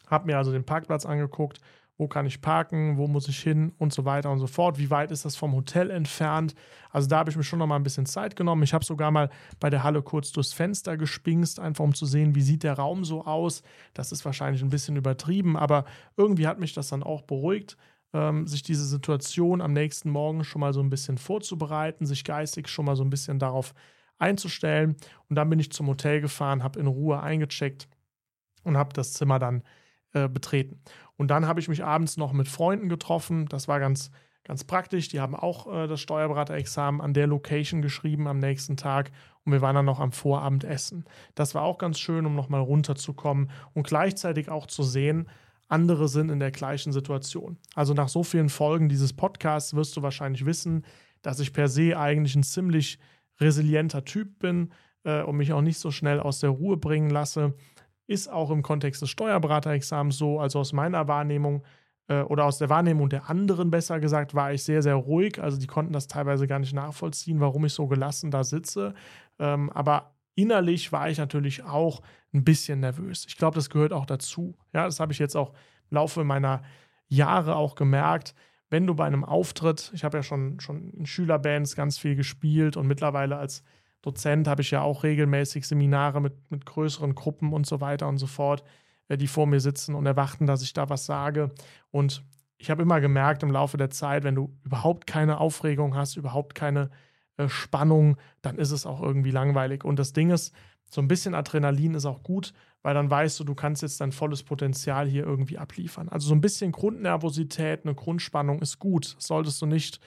habe 0.08 0.28
mir 0.28 0.38
also 0.38 0.52
den 0.52 0.66
Parkplatz 0.66 1.06
angeguckt 1.06 1.60
wo 1.98 2.08
kann 2.08 2.26
ich 2.26 2.42
parken, 2.42 2.98
wo 2.98 3.08
muss 3.08 3.28
ich 3.28 3.40
hin 3.40 3.72
und 3.78 3.94
so 3.94 4.04
weiter 4.04 4.32
und 4.32 4.40
so 4.40 4.48
fort. 4.48 4.80
Wie 4.80 4.90
weit 4.90 5.12
ist 5.12 5.26
das 5.26 5.36
vom 5.36 5.54
Hotel 5.54 5.92
entfernt? 5.92 6.56
Also 6.90 7.08
da 7.08 7.20
habe 7.20 7.30
ich 7.30 7.38
mir 7.38 7.44
schon 7.44 7.60
noch 7.60 7.68
mal 7.68 7.76
ein 7.76 7.84
bisschen 7.84 8.06
Zeit 8.06 8.36
genommen. 8.36 8.64
Ich 8.64 8.74
habe 8.74 8.84
sogar 8.84 9.12
mal 9.12 9.30
bei 9.60 9.70
der 9.70 9.84
Halle 9.84 10.02
kurz 10.02 10.32
durchs 10.32 10.54
Fenster 10.54 10.98
gespingst, 10.98 11.60
einfach 11.60 11.84
um 11.84 11.94
zu 11.94 12.06
sehen, 12.06 12.36
wie 12.36 12.42
sieht 12.42 12.64
der 12.64 12.74
Raum 12.74 13.06
so 13.06 13.26
aus. 13.26 13.62
Das 13.94 14.12
ist 14.12 14.26
wahrscheinlich 14.26 14.64
ein 14.64 14.70
bisschen 14.70 14.96
übertrieben, 14.96 15.56
aber 15.56 15.86
irgendwie 16.18 16.48
hat 16.48 16.60
mich 16.60 16.74
das 16.74 16.90
dann 16.90 17.04
auch 17.04 17.22
beruhigt, 17.22 17.78
ähm, 18.14 18.48
sich 18.48 18.64
diese 18.64 18.86
Situation 18.86 19.62
am 19.62 19.74
nächsten 19.74 20.10
Morgen 20.10 20.44
schon 20.44 20.62
mal 20.62 20.74
so 20.74 20.82
ein 20.82 20.90
bisschen 20.90 21.18
vorzubereiten, 21.20 22.06
sich 22.06 22.24
geistig 22.24 22.70
schon 22.70 22.86
mal 22.86 22.96
so 22.96 23.04
ein 23.04 23.10
bisschen 23.12 23.38
darauf 23.38 23.74
einzustellen. 24.18 24.96
Und 25.30 25.36
dann 25.36 25.50
bin 25.50 25.60
ich 25.60 25.72
zum 25.72 25.88
Hotel 25.88 26.22
gefahren, 26.22 26.64
habe 26.64 26.80
in 26.80 26.88
Ruhe 26.88 27.22
eingecheckt 27.22 27.88
und 28.64 28.78
habe 28.78 28.94
das 28.94 29.14
Zimmer 29.14 29.38
dann 29.38 29.64
äh, 30.14 30.28
betreten. 30.28 30.80
Und 31.18 31.30
dann 31.30 31.48
habe 31.48 31.60
ich 31.60 31.68
mich 31.68 31.84
abends 31.84 32.18
noch 32.18 32.34
mit 32.34 32.48
Freunden 32.48 32.90
getroffen. 32.90 33.48
Das 33.48 33.68
war 33.68 33.80
ganz, 33.80 34.12
ganz 34.44 34.64
praktisch. 34.64 35.10
Die 35.10 35.20
haben 35.20 35.36
auch 35.36 35.72
äh, 35.72 35.88
das 35.88 36.02
Steuerberaterexamen 36.02 37.02
an 37.02 37.14
der 37.14 37.28
Location 37.28 37.82
geschrieben 37.82 38.28
am 38.28 38.40
nächsten 38.40 38.78
Tag. 38.78 39.12
Und 39.46 39.52
wir 39.52 39.62
waren 39.62 39.76
dann 39.76 39.86
noch 39.86 40.00
am 40.00 40.12
Vorabend 40.12 40.64
essen. 40.64 41.06
Das 41.36 41.54
war 41.54 41.64
auch 41.64 41.78
ganz 41.78 42.00
schön, 42.00 42.26
um 42.26 42.36
nochmal 42.36 42.62
runterzukommen 42.62 43.52
und 43.74 43.86
gleichzeitig 43.86 44.50
auch 44.50 44.68
zu 44.68 44.84
sehen, 44.84 45.28
andere 45.68 46.08
sind 46.08 46.30
in 46.30 46.40
der 46.40 46.52
gleichen 46.52 46.92
Situation. 46.92 47.58
Also 47.74 47.94
nach 47.94 48.10
so 48.10 48.24
vielen 48.24 48.50
Folgen 48.50 48.90
dieses 48.90 49.14
Podcasts 49.14 49.74
wirst 49.74 49.98
du 49.98 50.02
wahrscheinlich 50.02 50.46
wissen, 50.46 50.86
dass 51.22 51.40
ich 51.40 51.54
per 51.54 51.68
se 51.68 51.98
eigentlich 51.98 52.36
ein 52.36 52.44
ziemlich 52.44 53.00
resilienter 53.40 54.06
Typ 54.06 54.40
bin 54.40 54.72
äh, 55.04 55.24
und 55.24 55.38
mich 55.38 55.54
auch 55.54 55.62
nicht 55.62 55.80
so 55.80 55.90
schnell 55.90 56.20
aus 56.20 56.40
der 56.40 56.52
Ruhe 56.52 56.78
bringen 56.78 57.10
lasse. 57.10 57.56
Ist 58.08 58.30
auch 58.30 58.52
im 58.52 58.64
Kontext 58.64 59.02
des 59.02 59.10
Steuerberaterexamens 59.10 60.18
so, 60.18 60.40
also 60.40 60.60
aus 60.60 60.74
meiner 60.74 61.08
Wahrnehmung 61.08 61.64
äh, 62.08 62.22
oder 62.22 62.46
aus 62.46 62.58
der 62.58 62.70
Wahrnehmung 62.70 63.10
der 63.10 63.30
anderen 63.30 63.72
besser 63.72 64.00
gesagt, 64.00 64.36
war 64.36 64.54
ich 64.54 64.64
sehr, 64.64 64.82
sehr 64.82 64.96
ruhig. 64.96 65.42
Also 65.42 65.58
die 65.58 65.68
konnten 65.68 65.94
das 65.94 66.08
teilweise 66.08 66.48
gar 66.48 66.60
nicht 66.60 66.74
nachvollziehen, 66.74 67.40
warum 67.40 67.66
ich 67.66 67.74
so 67.74 67.88
gelassen 67.88 68.32
da 68.32 68.44
sitze. 68.44 68.94
Ähm, 69.40 69.70
aber 69.72 70.16
innerlich 70.36 70.92
war 70.92 71.10
ich 71.10 71.18
natürlich 71.18 71.64
auch 71.64 72.02
ein 72.34 72.44
bisschen 72.44 72.80
nervös. 72.80 73.26
Ich 73.28 73.38
glaube, 73.38 73.56
das 73.56 73.70
gehört 73.70 73.94
auch 73.94 74.06
dazu. 74.06 74.56
Ja, 74.74 74.86
das 74.86 75.00
habe 75.00 75.14
ich 75.14 75.20
jetzt 75.20 75.36
auch 75.36 75.52
im 75.90 75.96
Laufe 75.96 76.24
meiner 76.24 76.64
Jahre 77.08 77.56
auch 77.56 77.76
gemerkt. 77.76 78.34
Wenn 78.70 78.88
du 78.88 78.96
bei 78.96 79.06
einem 79.06 79.24
Auftritt, 79.24 79.92
ich 79.94 80.04
habe 80.04 80.18
ja 80.18 80.24
schon, 80.24 80.60
schon 80.60 80.90
in 80.92 81.06
Schülerbands 81.06 81.76
ganz 81.76 82.00
viel 82.00 82.16
gespielt 82.16 82.76
und 82.76 82.88
mittlerweile 82.88 83.38
als 83.38 83.64
Dozent 84.04 84.48
habe 84.48 84.62
ich 84.62 84.70
ja 84.70 84.82
auch 84.82 85.04
regelmäßig 85.04 85.66
Seminare 85.66 86.22
mit, 86.22 86.52
mit 86.52 86.66
größeren 86.66 87.16
Gruppen 87.16 87.54
und 87.54 87.66
so 87.66 87.82
weiter 87.82 88.08
und 88.08 88.18
so 88.18 88.28
fort, 88.28 88.64
äh, 89.08 89.18
die 89.18 89.28
vor 89.28 89.48
mir 89.48 89.60
sitzen 89.60 89.96
und 89.96 90.06
erwarten, 90.06 90.46
dass 90.46 90.62
ich 90.62 90.74
da 90.74 90.90
was 90.90 91.06
sage. 91.06 91.52
Und 91.90 92.24
ich 92.58 92.70
habe 92.70 92.84
immer 92.84 93.02
gemerkt 93.02 93.44
im 93.44 93.52
Laufe 93.52 93.78
der 93.78 93.90
Zeit, 93.90 94.24
wenn 94.24 94.36
du 94.36 94.56
überhaupt 94.64 95.08
keine 95.08 95.40
Aufregung 95.40 95.96
hast, 95.96 96.18
überhaupt 96.18 96.54
keine 96.54 96.92
äh, 97.38 97.48
Spannung, 97.48 98.18
dann 98.42 98.58
ist 98.58 98.72
es 98.72 98.86
auch 98.86 99.02
irgendwie 99.02 99.32
langweilig. 99.32 99.86
Und 99.86 99.98
das 99.98 100.14
Ding 100.14 100.30
ist, 100.30 100.54
so 100.90 101.02
ein 101.02 101.08
bisschen 101.08 101.34
Adrenalin 101.34 101.96
ist 101.96 102.06
auch 102.06 102.24
gut, 102.24 102.54
weil 102.82 102.94
dann 102.94 103.10
weißt 103.10 103.40
du, 103.40 103.46
du 103.46 103.56
kannst 103.56 103.82
jetzt 103.82 104.02
dein 104.02 104.12
volles 104.12 104.44
Potenzial 104.44 105.08
hier 105.08 105.24
irgendwie 105.24 105.58
abliefern. 105.58 106.10
Also 106.10 106.28
so 106.28 106.36
ein 106.36 106.42
bisschen 106.42 106.74
Grundnervosität, 106.74 107.86
eine 107.86 107.96
Grundspannung 107.96 108.62
ist 108.62 108.80
gut. 108.80 109.16
Das 109.16 109.28
solltest 109.28 109.62
du 109.62 109.66
nicht 109.66 110.02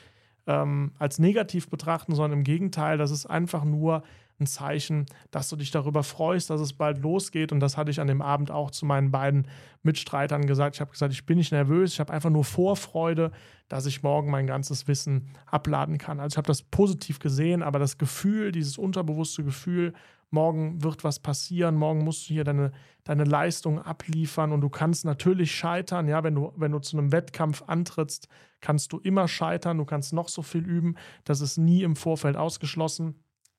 ähm, 0.46 0.92
als 0.98 1.18
negativ 1.18 1.68
betrachten, 1.68 2.14
sondern 2.14 2.40
im 2.40 2.44
Gegenteil, 2.44 2.98
das 2.98 3.10
ist 3.10 3.26
einfach 3.26 3.64
nur 3.64 4.02
ein 4.38 4.46
Zeichen, 4.46 5.06
dass 5.30 5.48
du 5.48 5.56
dich 5.56 5.70
darüber 5.70 6.02
freust, 6.02 6.50
dass 6.50 6.60
es 6.60 6.74
bald 6.74 6.98
losgeht. 6.98 7.52
Und 7.52 7.60
das 7.60 7.76
hatte 7.76 7.90
ich 7.90 8.00
an 8.00 8.06
dem 8.06 8.20
Abend 8.20 8.50
auch 8.50 8.70
zu 8.70 8.84
meinen 8.84 9.10
beiden 9.10 9.48
Mitstreitern 9.82 10.46
gesagt. 10.46 10.76
Ich 10.76 10.80
habe 10.80 10.90
gesagt, 10.90 11.12
ich 11.12 11.24
bin 11.24 11.38
nicht 11.38 11.52
nervös, 11.52 11.94
ich 11.94 12.00
habe 12.00 12.12
einfach 12.12 12.30
nur 12.30 12.44
Vorfreude, 12.44 13.32
dass 13.68 13.86
ich 13.86 14.02
morgen 14.02 14.30
mein 14.30 14.46
ganzes 14.46 14.86
Wissen 14.88 15.28
abladen 15.46 15.98
kann. 15.98 16.20
Also 16.20 16.34
ich 16.34 16.38
habe 16.38 16.46
das 16.46 16.62
positiv 16.62 17.18
gesehen, 17.18 17.62
aber 17.62 17.78
das 17.78 17.96
Gefühl, 17.96 18.52
dieses 18.52 18.76
unterbewusste 18.76 19.42
Gefühl, 19.42 19.94
morgen 20.30 20.82
wird 20.82 21.04
was 21.04 21.20
passieren, 21.20 21.76
morgen 21.76 22.04
musst 22.04 22.28
du 22.28 22.34
hier 22.34 22.44
deine, 22.44 22.72
deine 23.04 23.24
Leistung 23.24 23.80
abliefern 23.80 24.52
und 24.52 24.60
du 24.60 24.68
kannst 24.68 25.04
natürlich 25.04 25.54
scheitern, 25.54 26.08
ja, 26.08 26.24
wenn 26.24 26.34
du, 26.34 26.52
wenn 26.56 26.72
du 26.72 26.78
zu 26.80 26.98
einem 26.98 27.12
Wettkampf 27.12 27.62
antrittst, 27.66 28.28
kannst 28.60 28.92
du 28.92 28.98
immer 28.98 29.28
scheitern, 29.28 29.78
du 29.78 29.84
kannst 29.84 30.12
noch 30.12 30.28
so 30.28 30.42
viel 30.42 30.66
üben, 30.66 30.96
das 31.24 31.40
ist 31.40 31.58
nie 31.58 31.82
im 31.82 31.96
Vorfeld 31.96 32.36
ausgeschlossen. 32.36 33.14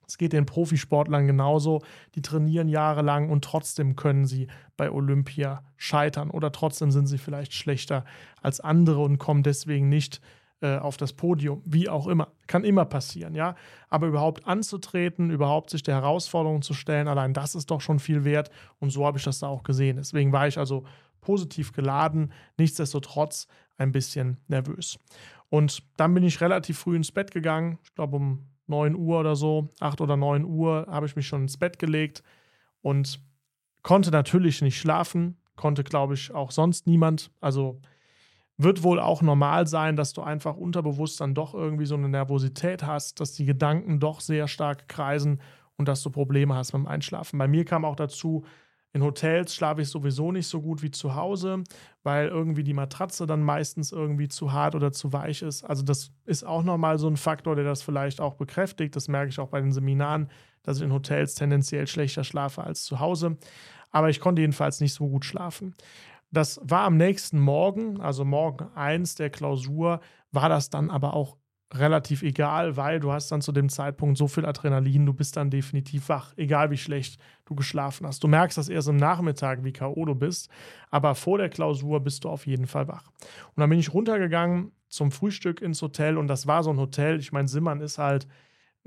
Es 0.07 0.17
geht 0.17 0.31
den 0.31 0.45
Profisportlern 0.45 1.27
genauso. 1.27 1.81
Die 2.15 2.21
trainieren 2.21 2.69
jahrelang 2.69 3.29
und 3.29 3.43
trotzdem 3.43 3.97
können 3.97 4.25
sie 4.25 4.47
bei 4.77 4.89
Olympia 4.89 5.65
scheitern 5.75 6.31
oder 6.31 6.53
trotzdem 6.53 6.91
sind 6.91 7.07
sie 7.07 7.17
vielleicht 7.17 7.53
schlechter 7.53 8.05
als 8.41 8.61
andere 8.61 9.01
und 9.01 9.17
kommen 9.17 9.43
deswegen 9.43 9.89
nicht 9.89 10.21
äh, 10.61 10.77
auf 10.77 10.97
das 10.97 11.13
Podium, 11.13 11.61
wie 11.65 11.89
auch 11.89 12.07
immer. 12.07 12.29
Kann 12.47 12.63
immer 12.63 12.85
passieren, 12.85 13.35
ja. 13.35 13.55
Aber 13.89 14.07
überhaupt 14.07 14.47
anzutreten, 14.47 15.29
überhaupt 15.29 15.69
sich 15.69 15.83
der 15.83 15.95
Herausforderung 15.95 16.61
zu 16.61 16.73
stellen, 16.73 17.07
allein 17.07 17.33
das 17.33 17.55
ist 17.55 17.69
doch 17.69 17.81
schon 17.81 17.99
viel 17.99 18.23
wert. 18.23 18.49
Und 18.79 18.89
so 18.89 19.05
habe 19.05 19.17
ich 19.17 19.23
das 19.23 19.39
da 19.39 19.47
auch 19.47 19.63
gesehen. 19.63 19.97
Deswegen 19.97 20.31
war 20.31 20.47
ich 20.47 20.57
also 20.57 20.83
positiv 21.21 21.73
geladen, 21.73 22.31
nichtsdestotrotz 22.57 23.47
ein 23.77 23.91
bisschen 23.91 24.37
nervös. 24.47 24.97
Und 25.49 25.83
dann 25.97 26.13
bin 26.13 26.23
ich 26.23 26.41
relativ 26.41 26.79
früh 26.79 26.95
ins 26.95 27.11
Bett 27.11 27.31
gegangen, 27.31 27.79
ich 27.83 27.93
glaube 27.93 28.17
um 28.17 28.47
9 28.67 28.95
Uhr 28.95 29.19
oder 29.19 29.35
so, 29.35 29.69
8 29.79 30.01
oder 30.01 30.17
9 30.17 30.43
Uhr 30.43 30.87
habe 30.89 31.05
ich 31.05 31.15
mich 31.15 31.27
schon 31.27 31.43
ins 31.43 31.57
Bett 31.57 31.79
gelegt 31.79 32.23
und 32.81 33.21
konnte 33.81 34.11
natürlich 34.11 34.61
nicht 34.61 34.79
schlafen, 34.79 35.37
konnte 35.55 35.83
glaube 35.83 36.15
ich 36.15 36.33
auch 36.33 36.51
sonst 36.51 36.87
niemand. 36.87 37.31
Also 37.39 37.79
wird 38.57 38.83
wohl 38.83 38.99
auch 38.99 39.21
normal 39.21 39.67
sein, 39.67 39.95
dass 39.95 40.13
du 40.13 40.21
einfach 40.21 40.57
unterbewusst 40.57 41.21
dann 41.21 41.35
doch 41.35 41.53
irgendwie 41.53 41.85
so 41.85 41.95
eine 41.95 42.09
Nervosität 42.09 42.83
hast, 42.83 43.19
dass 43.19 43.33
die 43.33 43.45
Gedanken 43.45 43.99
doch 43.99 44.19
sehr 44.19 44.47
stark 44.47 44.87
kreisen 44.87 45.41
und 45.77 45.87
dass 45.87 46.01
du 46.01 46.09
Probleme 46.09 46.55
hast 46.55 46.71
beim 46.71 46.87
Einschlafen. 46.87 47.37
Bei 47.37 47.47
mir 47.47 47.65
kam 47.65 47.85
auch 47.85 47.95
dazu, 47.95 48.45
in 48.93 49.03
Hotels 49.03 49.53
schlafe 49.53 49.81
ich 49.81 49.89
sowieso 49.89 50.31
nicht 50.31 50.47
so 50.47 50.59
gut 50.61 50.81
wie 50.81 50.89
zu 50.89 51.13
Hause, 51.13 51.63
weil 52.01 52.29
irgendwie 52.29 52.63
die 52.63 52.73
Matratze 52.73 53.27
dann 53.27 53.43
meistens 53.43 53.91
irgendwie 53.91 54.27
zu 54.27 54.53
hart 54.53 54.73
oder 54.73 54.91
zu 54.91 55.13
weich 55.13 55.43
ist. 55.43 55.63
Also 55.63 55.83
das 55.83 56.11
ist 56.25 56.43
auch 56.43 56.63
nochmal 56.63 56.97
so 56.97 57.07
ein 57.07 57.17
Faktor, 57.17 57.55
der 57.55 57.65
das 57.65 57.83
vielleicht 57.83 58.19
auch 58.19 58.35
bekräftigt. 58.35 58.95
Das 58.95 59.07
merke 59.07 59.29
ich 59.29 59.39
auch 59.39 59.49
bei 59.49 59.61
den 59.61 59.71
Seminaren, 59.71 60.29
dass 60.63 60.77
ich 60.77 60.83
in 60.83 60.93
Hotels 60.93 61.35
tendenziell 61.35 61.85
schlechter 61.85 62.23
schlafe 62.23 62.63
als 62.63 62.85
zu 62.85 62.99
Hause. 62.99 63.37
Aber 63.91 64.09
ich 64.09 64.19
konnte 64.19 64.41
jedenfalls 64.41 64.79
nicht 64.81 64.93
so 64.93 65.07
gut 65.07 65.25
schlafen. 65.25 65.75
Das 66.31 66.59
war 66.63 66.81
am 66.81 66.97
nächsten 66.97 67.39
Morgen, 67.39 68.01
also 68.01 68.25
morgen 68.25 68.67
1 68.75 69.15
der 69.15 69.29
Klausur, 69.29 70.01
war 70.31 70.49
das 70.49 70.69
dann 70.69 70.89
aber 70.89 71.13
auch 71.13 71.37
relativ 71.73 72.21
egal, 72.21 72.77
weil 72.77 72.99
du 72.99 73.11
hast 73.11 73.31
dann 73.31 73.41
zu 73.41 73.51
dem 73.51 73.69
Zeitpunkt 73.69 74.17
so 74.17 74.27
viel 74.27 74.45
Adrenalin, 74.45 75.05
du 75.05 75.13
bist 75.13 75.35
dann 75.35 75.49
definitiv 75.49 76.07
wach, 76.09 76.33
egal 76.37 76.71
wie 76.71 76.77
schlecht 76.77 77.19
du 77.45 77.55
geschlafen 77.55 78.07
hast. 78.07 78.23
Du 78.23 78.27
merkst 78.27 78.57
das 78.57 78.69
erst 78.69 78.87
im 78.87 78.95
Nachmittag, 78.95 79.63
wie 79.63 79.73
K.O. 79.73 80.05
du 80.05 80.15
bist, 80.15 80.49
aber 80.91 81.13
vor 81.15 81.37
der 81.37 81.49
Klausur 81.49 81.99
bist 81.99 82.23
du 82.23 82.29
auf 82.29 82.45
jeden 82.47 82.67
Fall 82.67 82.87
wach. 82.87 83.09
Und 83.55 83.61
dann 83.61 83.69
bin 83.69 83.79
ich 83.79 83.93
runtergegangen 83.93 84.71
zum 84.87 85.11
Frühstück 85.11 85.61
ins 85.61 85.81
Hotel 85.81 86.17
und 86.17 86.27
das 86.27 86.47
war 86.47 86.63
so 86.63 86.69
ein 86.69 86.77
Hotel, 86.77 87.19
ich 87.19 87.33
meine, 87.33 87.49
Simmern 87.49 87.81
ist 87.81 87.97
halt 87.97 88.27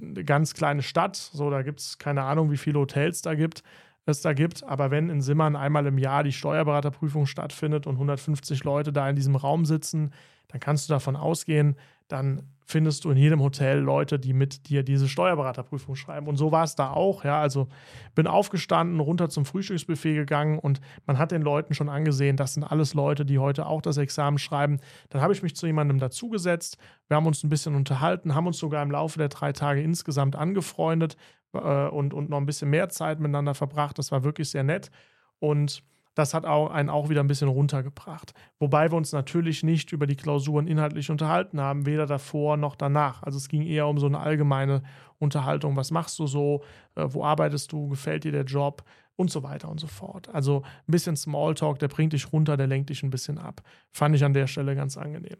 eine 0.00 0.24
ganz 0.24 0.54
kleine 0.54 0.82
Stadt, 0.82 1.16
so 1.16 1.50
da 1.50 1.60
gibt 1.62 1.80
es 1.80 1.98
keine 1.98 2.22
Ahnung, 2.22 2.50
wie 2.50 2.56
viele 2.56 2.78
Hotels 2.78 3.20
da 3.20 3.34
gibt 3.34 3.62
es 4.06 4.22
da 4.22 4.32
gibt. 4.32 4.64
Aber 4.64 4.90
wenn 4.90 5.10
in 5.10 5.20
Simmern 5.20 5.56
einmal 5.56 5.86
im 5.86 5.98
Jahr 5.98 6.22
die 6.22 6.32
Steuerberaterprüfung 6.32 7.26
stattfindet 7.26 7.86
und 7.86 7.94
150 7.94 8.64
Leute 8.64 8.92
da 8.92 9.08
in 9.08 9.16
diesem 9.16 9.36
Raum 9.36 9.64
sitzen, 9.64 10.12
dann 10.48 10.60
kannst 10.60 10.88
du 10.88 10.92
davon 10.92 11.16
ausgehen, 11.16 11.76
dann 12.08 12.42
findest 12.66 13.04
du 13.04 13.10
in 13.10 13.16
jedem 13.16 13.40
Hotel 13.40 13.78
Leute, 13.78 14.18
die 14.18 14.32
mit 14.32 14.68
dir 14.68 14.82
diese 14.82 15.08
Steuerberaterprüfung 15.08 15.96
schreiben. 15.96 16.26
Und 16.28 16.36
so 16.36 16.52
war 16.52 16.64
es 16.64 16.76
da 16.76 16.90
auch. 16.90 17.24
Ja, 17.24 17.40
also 17.40 17.68
bin 18.14 18.26
aufgestanden, 18.26 19.00
runter 19.00 19.28
zum 19.28 19.44
Frühstücksbuffet 19.44 20.14
gegangen 20.14 20.58
und 20.58 20.80
man 21.06 21.18
hat 21.18 21.32
den 21.32 21.42
Leuten 21.42 21.74
schon 21.74 21.88
angesehen, 21.88 22.36
das 22.36 22.54
sind 22.54 22.64
alles 22.64 22.94
Leute, 22.94 23.24
die 23.24 23.38
heute 23.38 23.66
auch 23.66 23.82
das 23.82 23.96
Examen 23.96 24.38
schreiben. 24.38 24.78
Dann 25.10 25.20
habe 25.20 25.32
ich 25.32 25.42
mich 25.42 25.56
zu 25.56 25.66
jemandem 25.66 25.98
dazugesetzt. 25.98 26.78
Wir 27.08 27.16
haben 27.16 27.26
uns 27.26 27.42
ein 27.42 27.48
bisschen 27.48 27.74
unterhalten, 27.74 28.34
haben 28.34 28.46
uns 28.46 28.58
sogar 28.58 28.82
im 28.82 28.90
Laufe 28.90 29.18
der 29.18 29.28
drei 29.28 29.52
Tage 29.52 29.82
insgesamt 29.82 30.36
angefreundet 30.36 31.16
äh, 31.52 31.88
und, 31.88 32.14
und 32.14 32.30
noch 32.30 32.38
ein 32.38 32.46
bisschen 32.46 32.70
mehr 32.70 32.88
Zeit 32.88 33.20
miteinander 33.20 33.54
verbracht. 33.54 33.98
Das 33.98 34.12
war 34.12 34.24
wirklich 34.24 34.50
sehr 34.50 34.64
nett. 34.64 34.90
Und 35.38 35.82
das 36.14 36.34
hat 36.34 36.44
auch 36.44 36.70
einen 36.70 36.90
auch 36.90 37.08
wieder 37.08 37.22
ein 37.22 37.28
bisschen 37.28 37.48
runtergebracht. 37.48 38.34
Wobei 38.58 38.90
wir 38.90 38.96
uns 38.96 39.12
natürlich 39.12 39.62
nicht 39.62 39.92
über 39.92 40.06
die 40.06 40.16
Klausuren 40.16 40.66
inhaltlich 40.66 41.10
unterhalten 41.10 41.60
haben, 41.60 41.86
weder 41.86 42.06
davor 42.06 42.56
noch 42.56 42.76
danach. 42.76 43.22
Also 43.22 43.38
es 43.38 43.48
ging 43.48 43.62
eher 43.62 43.86
um 43.86 43.98
so 43.98 44.06
eine 44.06 44.18
allgemeine 44.18 44.82
Unterhaltung. 45.18 45.76
Was 45.76 45.90
machst 45.90 46.18
du 46.18 46.26
so? 46.26 46.62
Äh, 46.94 47.06
wo 47.08 47.24
arbeitest 47.24 47.72
du? 47.72 47.88
Gefällt 47.88 48.24
dir 48.24 48.32
der 48.32 48.44
Job? 48.44 48.82
Und 49.16 49.30
so 49.30 49.42
weiter 49.42 49.68
und 49.68 49.78
so 49.78 49.86
fort. 49.86 50.30
Also 50.30 50.62
ein 50.62 50.92
bisschen 50.92 51.14
Smalltalk, 51.14 51.78
der 51.78 51.88
bringt 51.88 52.14
dich 52.14 52.32
runter, 52.32 52.56
der 52.56 52.66
lenkt 52.66 52.88
dich 52.88 53.02
ein 53.02 53.10
bisschen 53.10 53.36
ab. 53.36 53.60
Fand 53.90 54.16
ich 54.16 54.24
an 54.24 54.32
der 54.32 54.46
Stelle 54.46 54.74
ganz 54.74 54.96
angenehm. 54.96 55.36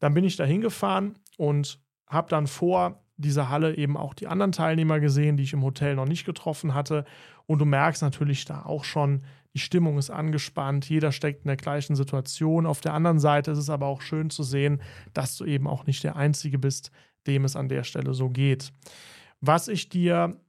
Dann 0.00 0.12
bin 0.12 0.22
ich 0.24 0.36
da 0.36 0.44
hingefahren 0.44 1.18
und 1.38 1.80
habe 2.06 2.28
dann 2.28 2.46
vor 2.46 3.01
dieser 3.16 3.48
Halle 3.48 3.76
eben 3.76 3.96
auch 3.96 4.14
die 4.14 4.26
anderen 4.26 4.52
Teilnehmer 4.52 5.00
gesehen, 5.00 5.36
die 5.36 5.42
ich 5.42 5.52
im 5.52 5.62
Hotel 5.62 5.94
noch 5.94 6.06
nicht 6.06 6.24
getroffen 6.24 6.74
hatte. 6.74 7.04
Und 7.46 7.58
du 7.58 7.64
merkst 7.64 8.02
natürlich 8.02 8.44
da 8.44 8.62
auch 8.64 8.84
schon, 8.84 9.22
die 9.54 9.58
Stimmung 9.58 9.98
ist 9.98 10.10
angespannt, 10.10 10.88
jeder 10.88 11.12
steckt 11.12 11.44
in 11.44 11.48
der 11.48 11.56
gleichen 11.56 11.94
Situation. 11.94 12.66
Auf 12.66 12.80
der 12.80 12.94
anderen 12.94 13.18
Seite 13.18 13.50
ist 13.50 13.58
es 13.58 13.70
aber 13.70 13.86
auch 13.86 14.00
schön 14.00 14.30
zu 14.30 14.42
sehen, 14.42 14.80
dass 15.12 15.36
du 15.36 15.44
eben 15.44 15.66
auch 15.66 15.86
nicht 15.86 16.02
der 16.04 16.16
Einzige 16.16 16.58
bist, 16.58 16.90
dem 17.26 17.44
es 17.44 17.54
an 17.54 17.68
der 17.68 17.84
Stelle 17.84 18.14
so 18.14 18.30
geht. 18.30 18.72
Was 19.40 19.68
ich 19.68 19.88
dir 19.88 20.40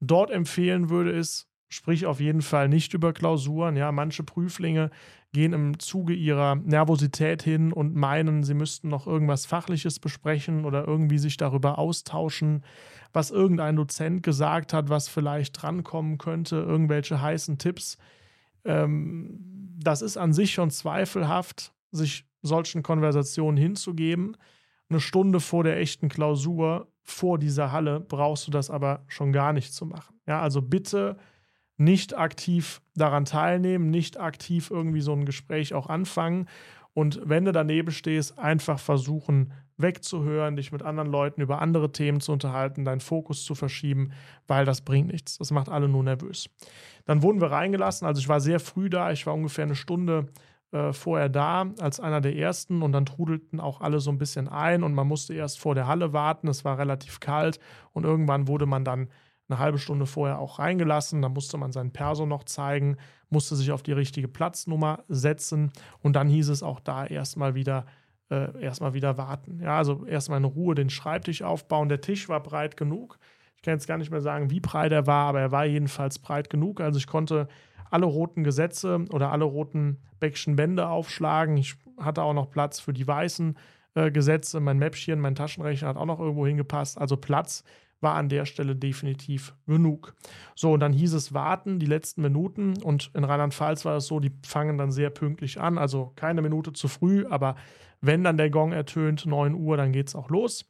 dort 0.00 0.30
empfehlen 0.30 0.90
würde, 0.90 1.10
ist, 1.10 1.48
sprich 1.68 2.06
auf 2.06 2.20
jeden 2.20 2.42
Fall 2.42 2.68
nicht 2.68 2.92
über 2.94 3.12
Klausuren. 3.12 3.76
Ja, 3.76 3.90
manche 3.92 4.22
Prüflinge 4.22 4.90
gehen 5.34 5.52
im 5.52 5.78
Zuge 5.78 6.14
ihrer 6.14 6.54
Nervosität 6.54 7.42
hin 7.42 7.72
und 7.72 7.94
meinen, 7.94 8.44
sie 8.44 8.54
müssten 8.54 8.88
noch 8.88 9.06
irgendwas 9.06 9.44
Fachliches 9.44 9.98
besprechen 9.98 10.64
oder 10.64 10.86
irgendwie 10.86 11.18
sich 11.18 11.36
darüber 11.36 11.78
austauschen, 11.78 12.64
was 13.12 13.30
irgendein 13.30 13.76
Dozent 13.76 14.22
gesagt 14.22 14.72
hat, 14.72 14.88
was 14.88 15.08
vielleicht 15.08 15.60
drankommen 15.60 16.16
könnte, 16.16 16.56
irgendwelche 16.56 17.20
heißen 17.20 17.58
Tipps. 17.58 17.98
Ähm, 18.64 19.38
das 19.76 20.00
ist 20.00 20.16
an 20.16 20.32
sich 20.32 20.54
schon 20.54 20.70
zweifelhaft, 20.70 21.74
sich 21.90 22.24
solchen 22.40 22.82
Konversationen 22.82 23.56
hinzugeben. 23.56 24.36
Eine 24.88 25.00
Stunde 25.00 25.40
vor 25.40 25.64
der 25.64 25.78
echten 25.78 26.08
Klausur, 26.08 26.88
vor 27.02 27.38
dieser 27.38 27.72
Halle, 27.72 28.00
brauchst 28.00 28.46
du 28.46 28.50
das 28.50 28.70
aber 28.70 29.04
schon 29.08 29.32
gar 29.32 29.52
nicht 29.52 29.74
zu 29.74 29.84
machen. 29.84 30.14
Ja, 30.26 30.40
also 30.40 30.62
bitte 30.62 31.16
nicht 31.76 32.16
aktiv 32.16 32.80
daran 32.94 33.24
teilnehmen, 33.24 33.90
nicht 33.90 34.18
aktiv 34.18 34.70
irgendwie 34.70 35.00
so 35.00 35.12
ein 35.12 35.24
Gespräch 35.24 35.74
auch 35.74 35.88
anfangen. 35.88 36.48
Und 36.92 37.20
wenn 37.24 37.44
du 37.44 37.52
daneben 37.52 37.90
stehst, 37.90 38.38
einfach 38.38 38.78
versuchen 38.78 39.52
wegzuhören, 39.76 40.54
dich 40.54 40.70
mit 40.70 40.82
anderen 40.82 41.10
Leuten 41.10 41.40
über 41.40 41.60
andere 41.60 41.90
Themen 41.90 42.20
zu 42.20 42.30
unterhalten, 42.32 42.84
deinen 42.84 43.00
Fokus 43.00 43.44
zu 43.44 43.56
verschieben, 43.56 44.12
weil 44.46 44.64
das 44.64 44.82
bringt 44.82 45.10
nichts. 45.10 45.38
Das 45.38 45.50
macht 45.50 45.68
alle 45.68 45.88
nur 45.88 46.04
nervös. 46.04 46.48
Dann 47.04 47.22
wurden 47.22 47.40
wir 47.40 47.50
reingelassen. 47.50 48.06
Also 48.06 48.20
ich 48.20 48.28
war 48.28 48.40
sehr 48.40 48.60
früh 48.60 48.88
da. 48.88 49.10
Ich 49.10 49.26
war 49.26 49.34
ungefähr 49.34 49.64
eine 49.64 49.74
Stunde 49.74 50.26
äh, 50.70 50.92
vorher 50.92 51.28
da 51.28 51.66
als 51.80 51.98
einer 51.98 52.20
der 52.20 52.36
ersten 52.36 52.82
und 52.82 52.92
dann 52.92 53.06
trudelten 53.06 53.58
auch 53.58 53.80
alle 53.80 53.98
so 53.98 54.10
ein 54.10 54.18
bisschen 54.18 54.48
ein 54.48 54.82
und 54.84 54.94
man 54.94 55.08
musste 55.08 55.34
erst 55.34 55.58
vor 55.58 55.74
der 55.74 55.88
Halle 55.88 56.12
warten. 56.12 56.46
Es 56.46 56.64
war 56.64 56.78
relativ 56.78 57.18
kalt 57.20 57.58
und 57.92 58.04
irgendwann 58.04 58.46
wurde 58.46 58.66
man 58.66 58.84
dann 58.84 59.08
eine 59.48 59.58
halbe 59.58 59.78
Stunde 59.78 60.06
vorher 60.06 60.38
auch 60.38 60.58
reingelassen. 60.58 61.22
Da 61.22 61.28
musste 61.28 61.58
man 61.58 61.72
seinen 61.72 61.92
Perso 61.92 62.26
noch 62.26 62.44
zeigen, 62.44 62.96
musste 63.28 63.56
sich 63.56 63.72
auf 63.72 63.82
die 63.82 63.92
richtige 63.92 64.28
Platznummer 64.28 65.04
setzen 65.08 65.72
und 66.00 66.16
dann 66.16 66.28
hieß 66.28 66.48
es 66.48 66.62
auch 66.62 66.80
da 66.80 67.06
erstmal 67.06 67.54
wieder, 67.54 67.86
äh, 68.30 68.60
erstmal 68.62 68.94
wieder 68.94 69.18
warten. 69.18 69.60
Ja, 69.60 69.76
also 69.76 70.06
erstmal 70.06 70.38
in 70.38 70.44
Ruhe 70.44 70.74
den 70.74 70.90
Schreibtisch 70.90 71.42
aufbauen. 71.42 71.88
Der 71.88 72.00
Tisch 72.00 72.28
war 72.28 72.42
breit 72.42 72.76
genug. 72.76 73.18
Ich 73.56 73.62
kann 73.62 73.74
jetzt 73.74 73.86
gar 73.86 73.98
nicht 73.98 74.10
mehr 74.10 74.20
sagen, 74.20 74.50
wie 74.50 74.60
breit 74.60 74.92
er 74.92 75.06
war, 75.06 75.28
aber 75.28 75.40
er 75.40 75.52
war 75.52 75.66
jedenfalls 75.66 76.18
breit 76.18 76.50
genug. 76.50 76.80
Also 76.80 76.98
ich 76.98 77.06
konnte 77.06 77.48
alle 77.90 78.06
roten 78.06 78.44
Gesetze 78.44 79.04
oder 79.10 79.30
alle 79.30 79.44
roten 79.44 79.98
Beckschen 80.20 80.56
Bände 80.56 80.88
aufschlagen. 80.88 81.56
Ich 81.56 81.76
hatte 81.98 82.22
auch 82.22 82.34
noch 82.34 82.50
Platz 82.50 82.80
für 82.80 82.92
die 82.92 83.06
weißen 83.06 83.56
äh, 83.94 84.10
Gesetze. 84.10 84.60
Mein 84.60 84.78
Mäppchen, 84.78 85.20
mein 85.20 85.34
Taschenrechner 85.34 85.88
hat 85.88 85.96
auch 85.96 86.06
noch 86.06 86.18
irgendwo 86.18 86.46
hingepasst. 86.46 86.98
Also 86.98 87.16
Platz 87.16 87.62
war 88.04 88.14
an 88.14 88.28
der 88.28 88.44
Stelle 88.44 88.76
definitiv 88.76 89.56
genug. 89.66 90.14
So, 90.54 90.72
und 90.72 90.80
dann 90.80 90.92
hieß 90.92 91.14
es 91.14 91.34
warten, 91.34 91.80
die 91.80 91.86
letzten 91.86 92.22
Minuten. 92.22 92.80
Und 92.80 93.10
in 93.14 93.24
Rheinland-Pfalz 93.24 93.84
war 93.84 93.96
es 93.96 94.06
so, 94.06 94.20
die 94.20 94.30
fangen 94.46 94.78
dann 94.78 94.92
sehr 94.92 95.10
pünktlich 95.10 95.60
an. 95.60 95.76
Also 95.76 96.12
keine 96.14 96.40
Minute 96.40 96.72
zu 96.72 96.86
früh, 96.86 97.26
aber 97.26 97.56
wenn 98.00 98.22
dann 98.22 98.36
der 98.36 98.50
Gong 98.50 98.72
ertönt, 98.72 99.26
9 99.26 99.54
Uhr, 99.54 99.76
dann 99.76 99.90
geht 99.90 100.08
es 100.08 100.14
auch 100.14 100.28
los. 100.28 100.66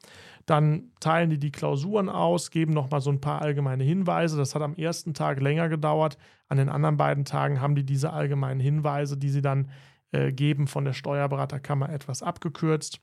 Dann 0.46 0.92
teilen 1.00 1.30
die 1.30 1.38
die 1.38 1.50
Klausuren 1.50 2.08
aus, 2.08 2.50
geben 2.50 2.72
nochmal 2.72 3.00
so 3.00 3.10
ein 3.10 3.20
paar 3.20 3.42
allgemeine 3.42 3.82
Hinweise. 3.84 4.36
Das 4.36 4.54
hat 4.54 4.62
am 4.62 4.74
ersten 4.74 5.14
Tag 5.14 5.40
länger 5.40 5.68
gedauert. 5.68 6.16
An 6.48 6.58
den 6.58 6.68
anderen 6.68 6.96
beiden 6.96 7.24
Tagen 7.24 7.60
haben 7.60 7.74
die 7.74 7.84
diese 7.84 8.12
allgemeinen 8.12 8.60
Hinweise, 8.60 9.16
die 9.16 9.30
sie 9.30 9.42
dann 9.42 9.70
äh, 10.12 10.32
geben, 10.32 10.68
von 10.68 10.84
der 10.84 10.92
Steuerberaterkammer 10.92 11.88
etwas 11.88 12.22
abgekürzt. 12.22 13.00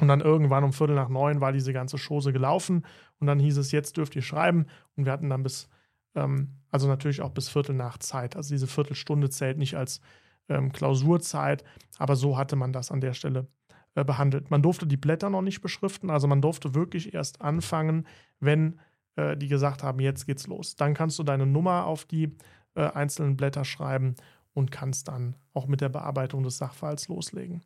Und 0.00 0.08
dann 0.08 0.20
irgendwann 0.20 0.64
um 0.64 0.72
Viertel 0.72 0.94
nach 0.94 1.08
neun 1.08 1.40
war 1.40 1.52
diese 1.52 1.72
ganze 1.72 1.96
Chose 1.96 2.32
gelaufen. 2.32 2.84
Und 3.18 3.26
dann 3.26 3.38
hieß 3.38 3.56
es, 3.56 3.72
jetzt 3.72 3.96
dürft 3.96 4.14
ihr 4.14 4.22
schreiben. 4.22 4.66
Und 4.94 5.06
wir 5.06 5.12
hatten 5.12 5.30
dann 5.30 5.42
bis, 5.42 5.68
ähm, 6.14 6.58
also 6.70 6.86
natürlich 6.86 7.22
auch 7.22 7.30
bis 7.30 7.48
Viertel 7.48 7.74
nach 7.74 7.98
Zeit. 7.98 8.36
Also 8.36 8.54
diese 8.54 8.66
Viertelstunde 8.66 9.30
zählt 9.30 9.56
nicht 9.58 9.76
als 9.76 10.00
ähm, 10.48 10.72
Klausurzeit, 10.72 11.64
aber 11.98 12.16
so 12.16 12.36
hatte 12.38 12.56
man 12.56 12.72
das 12.72 12.90
an 12.90 13.00
der 13.00 13.14
Stelle 13.14 13.46
äh, 13.94 14.04
behandelt. 14.04 14.50
Man 14.50 14.62
durfte 14.62 14.86
die 14.86 14.96
Blätter 14.96 15.30
noch 15.30 15.42
nicht 15.42 15.60
beschriften, 15.60 16.10
also 16.10 16.28
man 16.28 16.42
durfte 16.42 16.74
wirklich 16.74 17.14
erst 17.14 17.40
anfangen, 17.40 18.06
wenn 18.40 18.78
äh, 19.16 19.36
die 19.36 19.48
gesagt 19.48 19.82
haben, 19.82 20.00
jetzt 20.00 20.26
geht's 20.26 20.46
los. 20.46 20.76
Dann 20.76 20.94
kannst 20.94 21.18
du 21.18 21.22
deine 21.22 21.46
Nummer 21.46 21.86
auf 21.86 22.04
die 22.04 22.36
äh, 22.74 22.82
einzelnen 22.82 23.36
Blätter 23.36 23.64
schreiben 23.64 24.14
und 24.54 24.70
kannst 24.70 25.08
dann 25.08 25.36
auch 25.52 25.66
mit 25.66 25.80
der 25.80 25.88
Bearbeitung 25.88 26.42
des 26.42 26.58
Sachverhalts 26.58 27.08
loslegen. 27.08 27.62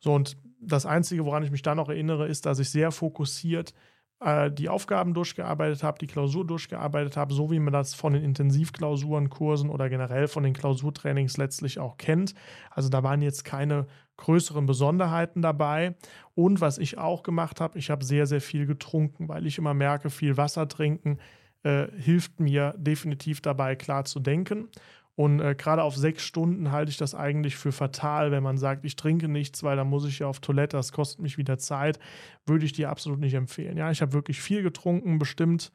So, 0.00 0.14
und 0.14 0.36
das 0.60 0.86
Einzige, 0.86 1.24
woran 1.24 1.42
ich 1.42 1.50
mich 1.50 1.62
da 1.62 1.74
noch 1.74 1.88
erinnere, 1.88 2.26
ist, 2.26 2.46
dass 2.46 2.58
ich 2.58 2.70
sehr 2.70 2.90
fokussiert 2.90 3.74
äh, 4.20 4.50
die 4.50 4.68
Aufgaben 4.68 5.14
durchgearbeitet 5.14 5.82
habe, 5.82 5.98
die 5.98 6.06
Klausur 6.06 6.46
durchgearbeitet 6.46 7.16
habe, 7.16 7.34
so 7.34 7.50
wie 7.50 7.60
man 7.60 7.72
das 7.72 7.94
von 7.94 8.12
den 8.12 8.24
Intensivklausurenkursen 8.24 9.70
oder 9.70 9.88
generell 9.88 10.28
von 10.28 10.42
den 10.42 10.54
Klausurtrainings 10.54 11.36
letztlich 11.36 11.78
auch 11.78 11.96
kennt. 11.96 12.34
Also 12.70 12.88
da 12.88 13.02
waren 13.02 13.22
jetzt 13.22 13.44
keine 13.44 13.86
größeren 14.16 14.66
Besonderheiten 14.66 15.42
dabei. 15.42 15.94
Und 16.34 16.60
was 16.60 16.78
ich 16.78 16.98
auch 16.98 17.22
gemacht 17.22 17.60
habe, 17.60 17.78
ich 17.78 17.90
habe 17.90 18.04
sehr, 18.04 18.26
sehr 18.26 18.40
viel 18.40 18.66
getrunken, 18.66 19.28
weil 19.28 19.46
ich 19.46 19.58
immer 19.58 19.74
merke, 19.74 20.10
viel 20.10 20.36
Wasser 20.36 20.68
trinken 20.68 21.18
äh, 21.62 21.86
hilft 21.96 22.40
mir 22.40 22.74
definitiv 22.76 23.40
dabei, 23.40 23.76
klar 23.76 24.04
zu 24.04 24.20
denken. 24.20 24.68
Und 25.18 25.40
äh, 25.40 25.56
gerade 25.56 25.82
auf 25.82 25.96
sechs 25.96 26.22
Stunden 26.22 26.70
halte 26.70 26.92
ich 26.92 26.96
das 26.96 27.12
eigentlich 27.16 27.56
für 27.56 27.72
fatal, 27.72 28.30
wenn 28.30 28.44
man 28.44 28.56
sagt, 28.56 28.84
ich 28.84 28.94
trinke 28.94 29.26
nichts, 29.26 29.64
weil 29.64 29.76
dann 29.76 29.88
muss 29.88 30.06
ich 30.06 30.20
ja 30.20 30.28
auf 30.28 30.38
Toilette, 30.38 30.76
das 30.76 30.92
kostet 30.92 31.18
mich 31.18 31.36
wieder 31.36 31.58
Zeit, 31.58 31.98
würde 32.46 32.64
ich 32.64 32.72
dir 32.72 32.88
absolut 32.88 33.18
nicht 33.18 33.34
empfehlen. 33.34 33.76
Ja, 33.76 33.90
ich 33.90 34.00
habe 34.00 34.12
wirklich 34.12 34.40
viel 34.40 34.62
getrunken, 34.62 35.18
bestimmt 35.18 35.72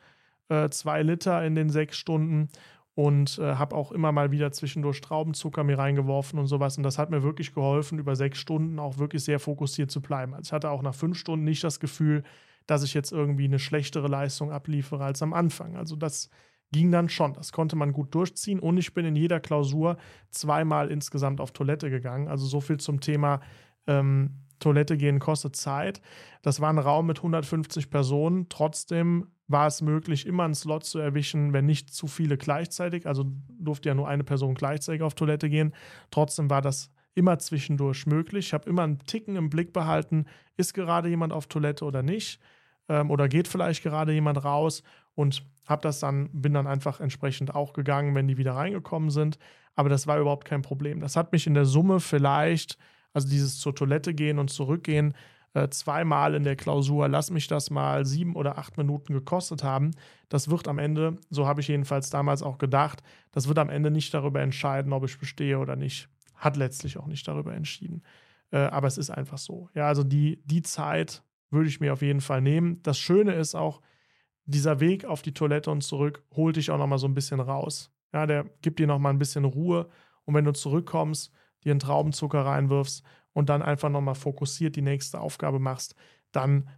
äh, 0.47 0.69
zwei 0.69 1.03
Liter 1.03 1.45
in 1.45 1.55
den 1.55 1.69
sechs 1.69 1.97
Stunden 1.97 2.47
und 2.95 3.37
äh, 3.37 3.55
habe 3.55 3.75
auch 3.75 3.91
immer 3.91 4.13
mal 4.13 4.31
wieder 4.31 4.53
zwischendurch 4.53 5.01
Traubenzucker 5.01 5.65
mir 5.65 5.77
reingeworfen 5.77 6.39
und 6.39 6.47
sowas. 6.47 6.77
Und 6.77 6.83
das 6.83 6.97
hat 6.97 7.09
mir 7.09 7.21
wirklich 7.21 7.53
geholfen, 7.53 7.99
über 7.99 8.15
sechs 8.15 8.39
Stunden 8.39 8.79
auch 8.79 8.97
wirklich 8.97 9.25
sehr 9.25 9.41
fokussiert 9.41 9.91
zu 9.91 10.01
bleiben. 10.01 10.33
Also 10.33 10.47
ich 10.47 10.53
hatte 10.53 10.69
auch 10.69 10.83
nach 10.83 10.95
fünf 10.95 11.17
Stunden 11.17 11.43
nicht 11.43 11.65
das 11.65 11.81
Gefühl, 11.81 12.23
dass 12.65 12.81
ich 12.81 12.93
jetzt 12.93 13.11
irgendwie 13.11 13.43
eine 13.43 13.59
schlechtere 13.59 14.07
Leistung 14.07 14.53
abliefere 14.53 15.03
als 15.03 15.21
am 15.21 15.33
Anfang. 15.33 15.75
Also 15.75 15.97
das 15.97 16.29
ging 16.73 16.91
dann 16.91 17.07
schon. 17.07 17.33
Das 17.33 17.53
konnte 17.53 17.77
man 17.77 17.93
gut 17.93 18.13
durchziehen 18.13 18.59
und 18.59 18.77
ich 18.77 18.93
bin 18.93 19.05
in 19.05 19.15
jeder 19.15 19.39
Klausur 19.39 19.95
zweimal 20.29 20.91
insgesamt 20.91 21.39
auf 21.39 21.51
Toilette 21.51 21.89
gegangen. 21.89 22.27
Also 22.27 22.45
so 22.45 22.59
viel 22.59 22.77
zum 22.77 22.99
Thema 22.99 23.39
ähm, 23.87 24.31
Toilette 24.59 24.97
gehen 24.97 25.19
kostet 25.19 25.55
Zeit. 25.55 26.01
Das 26.41 26.59
war 26.59 26.69
ein 26.69 26.79
Raum 26.79 27.07
mit 27.07 27.19
150 27.19 27.89
Personen. 27.89 28.47
Trotzdem 28.49 29.27
war 29.47 29.67
es 29.67 29.81
möglich, 29.81 30.25
immer 30.25 30.43
einen 30.43 30.55
Slot 30.55 30.83
zu 30.85 30.99
erwischen, 30.99 31.53
wenn 31.53 31.65
nicht 31.65 31.93
zu 31.93 32.07
viele 32.07 32.37
gleichzeitig. 32.37 33.07
Also 33.07 33.25
durfte 33.49 33.89
ja 33.89 33.95
nur 33.95 34.07
eine 34.07 34.23
Person 34.23 34.55
gleichzeitig 34.55 35.01
auf 35.01 35.15
Toilette 35.15 35.49
gehen. 35.49 35.73
Trotzdem 36.11 36.49
war 36.49 36.61
das 36.61 36.91
immer 37.13 37.37
zwischendurch 37.39 38.05
möglich. 38.07 38.47
Ich 38.47 38.53
habe 38.53 38.69
immer 38.69 38.83
einen 38.83 38.99
Ticken 38.99 39.35
im 39.35 39.49
Blick 39.49 39.73
behalten, 39.73 40.25
ist 40.57 40.73
gerade 40.73 41.09
jemand 41.09 41.33
auf 41.33 41.47
Toilette 41.47 41.85
oder 41.85 42.01
nicht. 42.01 42.39
Ähm, 42.89 43.11
oder 43.11 43.27
geht 43.27 43.47
vielleicht 43.47 43.83
gerade 43.83 44.13
jemand 44.13 44.43
raus 44.43 44.83
und 45.15 45.43
habe 45.65 45.81
das 45.81 45.99
dann, 45.99 46.29
bin 46.33 46.53
dann 46.53 46.67
einfach 46.67 46.99
entsprechend 46.99 47.55
auch 47.55 47.73
gegangen, 47.73 48.15
wenn 48.15 48.27
die 48.27 48.37
wieder 48.37 48.55
reingekommen 48.55 49.09
sind. 49.09 49.37
Aber 49.75 49.89
das 49.89 50.07
war 50.07 50.19
überhaupt 50.19 50.45
kein 50.45 50.61
Problem. 50.61 50.99
Das 50.99 51.15
hat 51.15 51.31
mich 51.31 51.47
in 51.47 51.53
der 51.53 51.65
Summe 51.65 51.99
vielleicht, 51.99 52.77
also 53.13 53.27
dieses 53.27 53.59
zur 53.59 53.73
Toilette 53.73 54.13
gehen 54.13 54.39
und 54.39 54.49
zurückgehen, 54.49 55.13
äh, 55.53 55.69
zweimal 55.69 56.33
in 56.33 56.43
der 56.43 56.55
Klausur, 56.55 57.07
lass 57.07 57.29
mich 57.29 57.47
das 57.47 57.69
mal 57.69 58.05
sieben 58.05 58.35
oder 58.35 58.57
acht 58.57 58.77
Minuten 58.77 59.13
gekostet 59.13 59.63
haben. 59.63 59.91
Das 60.29 60.49
wird 60.49 60.67
am 60.67 60.79
Ende, 60.79 61.17
so 61.29 61.47
habe 61.47 61.61
ich 61.61 61.67
jedenfalls 61.67 62.09
damals 62.09 62.41
auch 62.41 62.57
gedacht, 62.57 63.03
das 63.31 63.47
wird 63.47 63.59
am 63.59 63.69
Ende 63.69 63.91
nicht 63.91 64.13
darüber 64.13 64.41
entscheiden, 64.41 64.93
ob 64.93 65.05
ich 65.05 65.17
bestehe 65.19 65.59
oder 65.59 65.75
nicht. 65.75 66.09
Hat 66.35 66.57
letztlich 66.57 66.97
auch 66.97 67.05
nicht 67.05 67.27
darüber 67.27 67.53
entschieden. 67.53 68.01
Äh, 68.51 68.57
aber 68.57 68.87
es 68.87 68.97
ist 68.97 69.11
einfach 69.11 69.37
so. 69.37 69.69
Ja, 69.75 69.87
also 69.87 70.03
die, 70.03 70.41
die 70.45 70.63
Zeit 70.63 71.23
würde 71.51 71.69
ich 71.69 71.79
mir 71.79 71.93
auf 71.93 72.01
jeden 72.01 72.21
Fall 72.21 72.41
nehmen. 72.41 72.81
Das 72.81 72.97
Schöne 72.97 73.33
ist 73.33 73.53
auch, 73.55 73.81
dieser 74.45 74.79
Weg 74.79 75.05
auf 75.05 75.21
die 75.21 75.33
Toilette 75.33 75.71
und 75.71 75.81
zurück 75.81 76.23
holt 76.35 76.55
dich 76.57 76.71
auch 76.71 76.77
noch 76.77 76.87
mal 76.87 76.97
so 76.97 77.07
ein 77.07 77.13
bisschen 77.13 77.39
raus. 77.39 77.91
Ja, 78.13 78.25
der 78.25 78.45
gibt 78.61 78.79
dir 78.79 78.87
noch 78.87 78.99
mal 78.99 79.09
ein 79.09 79.19
bisschen 79.19 79.45
Ruhe 79.45 79.89
und 80.25 80.33
wenn 80.35 80.45
du 80.45 80.53
zurückkommst, 80.53 81.31
dir 81.63 81.71
einen 81.71 81.79
Traubenzucker 81.79 82.45
reinwirfst 82.45 83.03
und 83.33 83.49
dann 83.49 83.61
einfach 83.61 83.89
noch 83.89 84.01
mal 84.01 84.13
fokussiert 84.13 84.75
die 84.75 84.81
nächste 84.81 85.19
Aufgabe 85.19 85.59
machst, 85.59 85.95
dann 86.31 86.69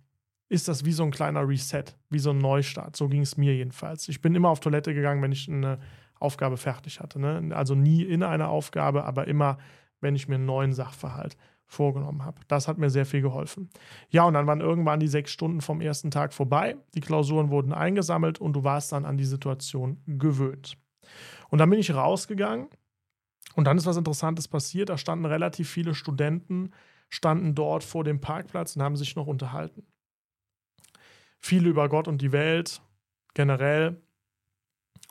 ist 0.47 0.67
das 0.67 0.85
wie 0.85 0.91
so 0.91 1.03
ein 1.03 1.11
kleiner 1.11 1.47
Reset, 1.47 1.85
wie 2.09 2.19
so 2.19 2.29
ein 2.29 2.37
Neustart. 2.37 2.95
So 2.95 3.07
ging 3.09 3.21
es 3.21 3.35
mir 3.35 3.55
jedenfalls. 3.55 4.07
Ich 4.09 4.21
bin 4.21 4.35
immer 4.35 4.49
auf 4.49 4.59
Toilette 4.59 4.93
gegangen, 4.93 5.21
wenn 5.21 5.31
ich 5.31 5.49
eine 5.49 5.79
Aufgabe 6.19 6.57
fertig 6.57 6.99
hatte. 6.99 7.19
Ne? 7.19 7.51
Also 7.55 7.73
nie 7.73 8.03
in 8.03 8.21
einer 8.21 8.49
Aufgabe, 8.49 9.05
aber 9.05 9.27
immer, 9.27 9.57
wenn 10.01 10.15
ich 10.15 10.27
mir 10.27 10.35
einen 10.35 10.45
neuen 10.45 10.73
Sachverhalt 10.73 11.35
vorgenommen 11.67 12.23
habe. 12.23 12.39
Das 12.47 12.67
hat 12.67 12.77
mir 12.77 12.89
sehr 12.89 13.05
viel 13.05 13.21
geholfen. 13.21 13.69
Ja, 14.09 14.23
und 14.23 14.33
dann 14.33 14.47
waren 14.47 14.61
irgendwann 14.61 14.99
die 14.99 15.07
sechs 15.07 15.31
Stunden 15.31 15.61
vom 15.61 15.81
ersten 15.81 16.11
Tag 16.11 16.33
vorbei. 16.33 16.77
Die 16.93 17.01
Klausuren 17.01 17.49
wurden 17.49 17.73
eingesammelt 17.73 18.39
und 18.39 18.53
du 18.53 18.63
warst 18.63 18.91
dann 18.91 19.05
an 19.05 19.17
die 19.17 19.25
Situation 19.25 20.01
gewöhnt. 20.05 20.77
Und 21.49 21.59
dann 21.59 21.69
bin 21.69 21.79
ich 21.79 21.93
rausgegangen 21.93 22.67
und 23.55 23.65
dann 23.65 23.77
ist 23.77 23.85
was 23.85 23.97
Interessantes 23.97 24.47
passiert. 24.47 24.89
Da 24.89 24.97
standen 24.97 25.25
relativ 25.25 25.69
viele 25.69 25.95
Studenten, 25.95 26.71
standen 27.09 27.55
dort 27.55 27.83
vor 27.83 28.03
dem 28.03 28.21
Parkplatz 28.21 28.75
und 28.75 28.83
haben 28.83 28.95
sich 28.95 29.15
noch 29.15 29.27
unterhalten. 29.27 29.85
Viele 31.39 31.69
über 31.69 31.89
Gott 31.89 32.07
und 32.07 32.21
die 32.21 32.31
Welt 32.31 32.81
generell. 33.33 34.01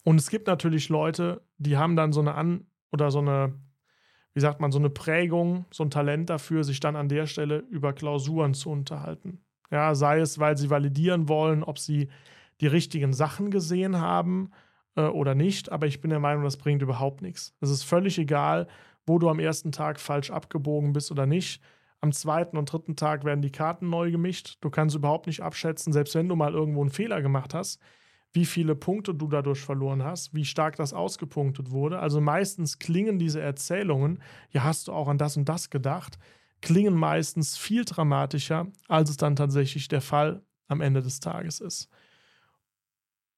Und 0.03 0.17
es 0.17 0.31
gibt 0.31 0.47
natürlich 0.47 0.89
Leute, 0.89 1.43
die 1.59 1.77
haben 1.77 1.97
dann 1.97 2.13
so 2.13 2.21
eine 2.21 2.35
An- 2.35 2.67
oder 2.93 3.11
so 3.11 3.21
eine 3.21 3.55
wie 4.35 4.41
sagt 4.41 4.61
man, 4.61 4.73
so 4.73 4.79
eine 4.79 4.91
Prägung, 4.91 5.65
so 5.71 5.85
ein 5.85 5.91
Talent 5.91 6.29
dafür, 6.29 6.65
sich 6.65 6.81
dann 6.81 6.97
an 6.97 7.09
der 7.09 7.27
Stelle 7.27 7.59
über 7.71 7.93
Klausuren 7.93 8.53
zu 8.53 8.71
unterhalten. 8.71 9.41
Ja, 9.71 9.95
sei 9.95 10.19
es, 10.21 10.39
weil 10.39 10.57
sie 10.57 10.71
validieren 10.71 11.29
wollen, 11.29 11.63
ob 11.63 11.79
sie 11.79 12.09
die 12.61 12.67
richtigen 12.67 13.13
Sachen 13.13 13.51
gesehen 13.51 14.01
haben 14.01 14.51
äh, 14.97 15.03
oder 15.03 15.35
nicht, 15.35 15.73
aber 15.73 15.87
ich 15.87 16.01
bin 16.01 16.11
der 16.11 16.21
Meinung, 16.21 16.45
das 16.45 16.57
bringt 16.57 16.83
überhaupt 16.83 17.23
nichts. 17.23 17.57
Es 17.61 17.71
ist 17.71 17.85
völlig 17.85 18.19
egal, 18.19 18.67
wo 19.07 19.19
du 19.19 19.29
am 19.29 19.39
ersten 19.39 19.73
Tag 19.73 20.01
falsch 20.01 20.31
abgebogen 20.31 20.93
bist 20.93 21.11
oder 21.11 21.27
nicht. 21.27 21.63
Am 22.01 22.13
zweiten 22.13 22.57
und 22.57 22.71
dritten 22.71 22.97
Tag 22.97 23.25
werden 23.25 23.41
die 23.41 23.53
Karten 23.53 23.89
neu 23.89 24.11
gemischt. 24.11 24.59
Du 24.61 24.71
kannst 24.71 24.95
überhaupt 24.95 25.27
nicht 25.27 25.43
abschätzen, 25.43 25.93
selbst 25.93 26.15
wenn 26.15 26.29
du 26.29 26.37
mal 26.37 26.53
irgendwo 26.53 26.81
einen 26.81 26.91
Fehler 26.91 27.23
gemacht 27.23 27.55
hast, 27.55 27.81
wie 28.35 28.45
viele 28.45 28.75
Punkte 28.75 29.15
du 29.15 29.29
dadurch 29.29 29.61
verloren 29.61 30.03
hast, 30.03 30.35
wie 30.35 30.45
stark 30.45 30.75
das 30.77 30.93
ausgepunktet 30.93 31.71
wurde. 31.71 32.01
Also 32.01 32.21
meistens 32.21 32.81
klingen 32.81 33.19
diese 33.19 33.41
Erzählungen, 33.41 34.21
ja, 34.51 34.65
hast 34.65 34.89
du 34.89 34.93
auch 34.93 35.07
an 35.09 35.19
das 35.19 35.37
und 35.37 35.49
das 35.49 35.71
gedacht, 35.71 36.19
klingen 36.61 36.95
meistens 36.95 37.57
viel 37.57 37.85
dramatischer, 37.85 38.67
als 38.89 39.11
es 39.11 39.17
dann 39.17 39.37
tatsächlich 39.37 39.87
der 39.87 40.01
Fall 40.01 40.43
am 40.67 40.81
Ende 40.81 41.01
des 41.01 41.21
Tages 41.21 41.61
ist. 41.61 41.89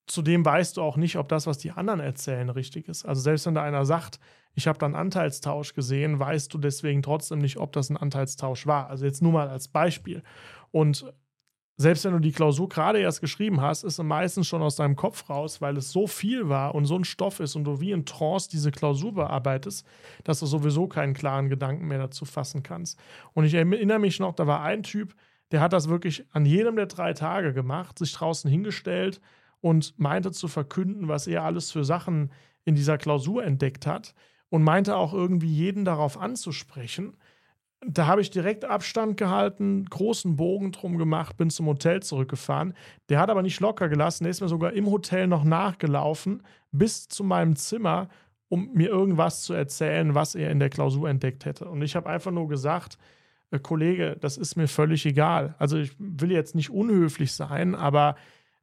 Zudem 0.07 0.45
weißt 0.45 0.79
du 0.79 0.83
auch 0.83 0.97
nicht, 0.97 1.17
ob 1.17 1.29
das, 1.29 1.47
was 1.47 1.59
die 1.59 1.73
anderen 1.73 2.01
erzählen, 2.01 2.49
richtig 2.49 2.89
ist. 2.89 3.05
Also 3.05 3.21
selbst 3.21 3.45
wenn 3.45 3.55
da 3.55 3.63
einer 3.63 3.85
sagt, 3.85 4.19
ich 4.55 4.67
habe 4.67 4.79
da 4.79 4.87
einen 4.87 4.95
Anteilstausch 4.95 5.75
gesehen, 5.75 6.19
weißt 6.19 6.55
du 6.55 6.59
deswegen 6.59 7.03
trotzdem 7.03 7.41
nicht, 7.41 7.59
ob 7.59 7.73
das 7.73 7.91
ein 7.91 7.99
Anteilstausch 7.99 8.67
war. 8.67 8.89
Also 8.89 9.05
jetzt 9.05 9.21
nur 9.21 9.33
mal 9.33 9.49
als 9.49 9.69
Beispiel. 9.69 10.23
Und 10.71 11.13
selbst 11.79 12.05
wenn 12.05 12.13
du 12.13 12.21
die 12.21 12.33
Klausur 12.33 12.69
gerade 12.69 13.01
erst 13.01 13.21
geschrieben 13.21 13.61
hast, 13.61 13.85
ist 13.85 13.97
sie 13.97 14.05
meistens 14.05 14.47
schon 14.47 14.63
aus 14.63 14.77
deinem 14.77 14.97
Kopf 14.97 15.29
raus, 15.29 15.61
weil 15.61 15.77
es 15.77 15.93
so 15.93 16.07
viel 16.07 16.49
war 16.49 16.75
und 16.75 16.87
so 16.87 16.97
ein 16.97 17.05
Stoff 17.05 17.39
ist 17.41 17.55
und 17.55 17.65
du 17.65 17.81
wie 17.81 17.93
in 17.93 18.07
Trance 18.07 18.49
diese 18.49 18.71
Klausur 18.71 19.13
bearbeitest, 19.13 19.87
dass 20.25 20.41
du 20.41 20.47
sowieso 20.47 20.87
keinen 20.87 21.13
klaren 21.13 21.51
Gedanken 21.51 21.87
mehr 21.87 21.99
dazu 21.99 22.25
fassen 22.25 22.63
kannst. 22.63 22.99
Und 23.35 23.45
ich 23.45 23.53
erinnere 23.53 23.99
mich 23.99 24.19
noch, 24.21 24.35
da 24.35 24.47
war 24.47 24.63
ein 24.63 24.83
Typ, 24.83 25.15
der 25.51 25.61
hat 25.61 25.75
das 25.75 25.89
wirklich 25.89 26.25
an 26.33 26.47
jedem 26.47 26.77
der 26.77 26.87
drei 26.87 27.13
Tage 27.13 27.53
gemacht, 27.53 27.99
sich 27.99 28.13
draußen 28.15 28.51
hingestellt 28.51 29.21
und 29.61 29.99
meinte 29.99 30.33
zu 30.33 30.49
verkünden, 30.49 31.09
was 31.09 31.27
er 31.27 31.45
alles 31.45 31.71
für 31.71 31.85
Sachen 31.85 32.33
in 32.65 32.75
dieser 32.75 32.97
Klausur 32.97 33.45
entdeckt 33.45 33.87
hat 33.87 34.15
und 34.49 34.63
meinte 34.63 34.97
auch 34.97 35.13
irgendwie 35.13 35.53
jeden 35.53 35.85
darauf 35.85 36.19
anzusprechen 36.19 37.17
da 37.85 38.07
habe 38.07 38.21
ich 38.21 38.31
direkt 38.31 38.65
Abstand 38.65 39.17
gehalten, 39.17 39.85
großen 39.85 40.37
Bogen 40.37 40.73
drum 40.73 40.99
gemacht, 40.99 41.37
bin 41.37 41.51
zum 41.51 41.67
Hotel 41.67 42.03
zurückgefahren. 42.03 42.75
Der 43.09 43.21
hat 43.21 43.31
aber 43.31 43.43
nicht 43.43 43.61
locker 43.61 43.89
gelassen, 43.89 44.25
der 44.25 44.31
ist 44.31 44.41
mir 44.41 44.49
sogar 44.49 44.73
im 44.73 44.91
Hotel 44.91 45.27
noch 45.27 45.45
nachgelaufen 45.45 46.43
bis 46.73 47.09
zu 47.09 47.23
meinem 47.23 47.57
Zimmer, 47.57 48.09
um 48.49 48.71
mir 48.73 48.89
irgendwas 48.89 49.43
zu 49.43 49.55
erzählen, 49.55 50.15
was 50.15 50.35
er 50.35 50.51
in 50.51 50.59
der 50.59 50.71
Klausur 50.71 51.09
entdeckt 51.09 51.45
hätte. 51.45 51.69
Und 51.69 51.83
ich 51.83 51.97
habe 51.97 52.09
einfach 52.09 52.31
nur 52.31 52.49
gesagt, 52.49 52.99
äh, 53.51 53.59
Kollege, 53.59 54.17
das 54.21 54.37
ist 54.37 54.57
mir 54.57 54.69
völlig 54.69 55.05
egal. 55.07 55.55
Also 55.59 55.77
ich 55.79 55.93
will 55.99 56.33
jetzt 56.33 56.55
nicht 56.55 56.71
unhöflich 56.71 57.33
sein, 57.33 57.75
aber 57.75 58.17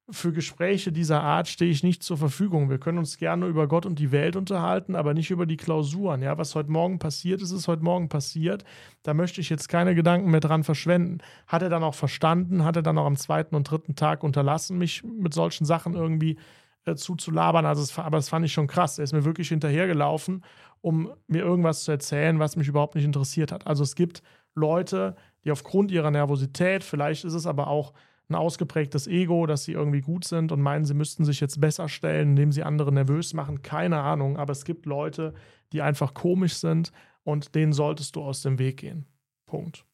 für 0.09 0.33
Gespräche 0.33 0.91
dieser 0.91 1.21
Art 1.21 1.47
stehe 1.47 1.71
ich 1.71 1.81
nicht 1.81 2.03
zur 2.03 2.17
Verfügung. 2.17 2.69
Wir 2.69 2.77
können 2.77 2.97
uns 2.97 3.17
gerne 3.17 3.47
über 3.47 3.67
Gott 3.67 3.85
und 3.85 3.99
die 3.99 4.11
Welt 4.11 4.35
unterhalten, 4.35 4.95
aber 4.95 5.13
nicht 5.13 5.31
über 5.31 5.45
die 5.45 5.55
Klausuren. 5.55 6.21
Ja, 6.21 6.37
was 6.37 6.55
heute 6.55 6.71
Morgen 6.71 6.99
passiert 6.99 7.41
ist, 7.41 7.51
ist 7.51 7.69
heute 7.69 7.83
Morgen 7.83 8.09
passiert. 8.09 8.65
Da 9.03 9.13
möchte 9.13 9.39
ich 9.39 9.49
jetzt 9.49 9.69
keine 9.69 9.95
Gedanken 9.95 10.29
mehr 10.29 10.41
dran 10.41 10.65
verschwenden. 10.65 11.19
Hat 11.47 11.61
er 11.61 11.69
dann 11.69 11.83
auch 11.83 11.95
verstanden, 11.95 12.65
hat 12.65 12.75
er 12.75 12.81
dann 12.81 12.97
auch 12.97 13.05
am 13.05 13.15
zweiten 13.15 13.55
und 13.55 13.69
dritten 13.69 13.95
Tag 13.95 14.23
unterlassen, 14.23 14.77
mich 14.77 15.03
mit 15.03 15.33
solchen 15.33 15.63
Sachen 15.63 15.93
irgendwie 15.93 16.37
äh, 16.83 16.95
zuzulabern. 16.95 17.65
Also, 17.65 17.81
es, 17.81 17.97
aber 17.97 18.17
das 18.17 18.27
fand 18.27 18.45
ich 18.45 18.51
schon 18.51 18.67
krass. 18.67 18.97
Er 18.97 19.05
ist 19.05 19.13
mir 19.13 19.23
wirklich 19.23 19.47
hinterhergelaufen, 19.49 20.43
um 20.81 21.13
mir 21.27 21.43
irgendwas 21.43 21.85
zu 21.85 21.91
erzählen, 21.91 22.39
was 22.39 22.57
mich 22.57 22.67
überhaupt 22.67 22.95
nicht 22.95 23.05
interessiert 23.05 23.53
hat. 23.53 23.67
Also, 23.67 23.83
es 23.83 23.95
gibt 23.95 24.21
Leute, 24.53 25.15
die 25.45 25.51
aufgrund 25.51 25.91
ihrer 25.91 26.11
Nervosität, 26.11 26.83
vielleicht 26.83 27.23
ist 27.23 27.33
es 27.33 27.47
aber 27.47 27.67
auch 27.67 27.93
ein 28.29 28.35
ausgeprägtes 28.35 29.07
Ego, 29.07 29.45
dass 29.45 29.65
sie 29.65 29.73
irgendwie 29.73 30.01
gut 30.01 30.25
sind 30.25 30.51
und 30.51 30.61
meinen, 30.61 30.85
sie 30.85 30.93
müssten 30.93 31.25
sich 31.25 31.39
jetzt 31.39 31.59
besser 31.59 31.89
stellen, 31.89 32.29
indem 32.29 32.51
sie 32.51 32.63
andere 32.63 32.91
nervös 32.91 33.33
machen. 33.33 33.61
Keine 33.61 33.99
Ahnung, 34.01 34.37
aber 34.37 34.51
es 34.51 34.65
gibt 34.65 34.85
Leute, 34.85 35.33
die 35.71 35.81
einfach 35.81 36.13
komisch 36.13 36.55
sind 36.55 36.91
und 37.23 37.53
denen 37.55 37.73
solltest 37.73 38.15
du 38.15 38.21
aus 38.23 38.41
dem 38.41 38.59
Weg 38.59 38.77
gehen. 38.77 39.05
Punkt. 39.45 39.85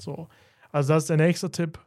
So. 0.00 0.28
Also, 0.72 0.94
das 0.94 1.04
ist 1.04 1.10
der 1.10 1.18
nächste 1.18 1.50
Tipp. 1.50 1.78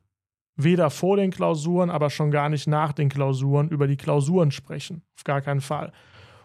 weder 0.58 0.90
vor 0.90 1.18
den 1.18 1.32
Klausuren, 1.32 1.90
aber 1.90 2.10
schon 2.10 2.32
gar 2.32 2.50
nicht 2.50 2.68
nach 2.68 2.92
den 2.92 3.10
Klausuren 3.10 3.70
über 3.70 3.88
die 3.88 3.98
Klausuren 3.98 4.52
sprechen. 4.52 5.04
Auf 5.16 5.24
gar 5.24 5.42
keinen 5.42 5.62
Fall. 5.62 5.94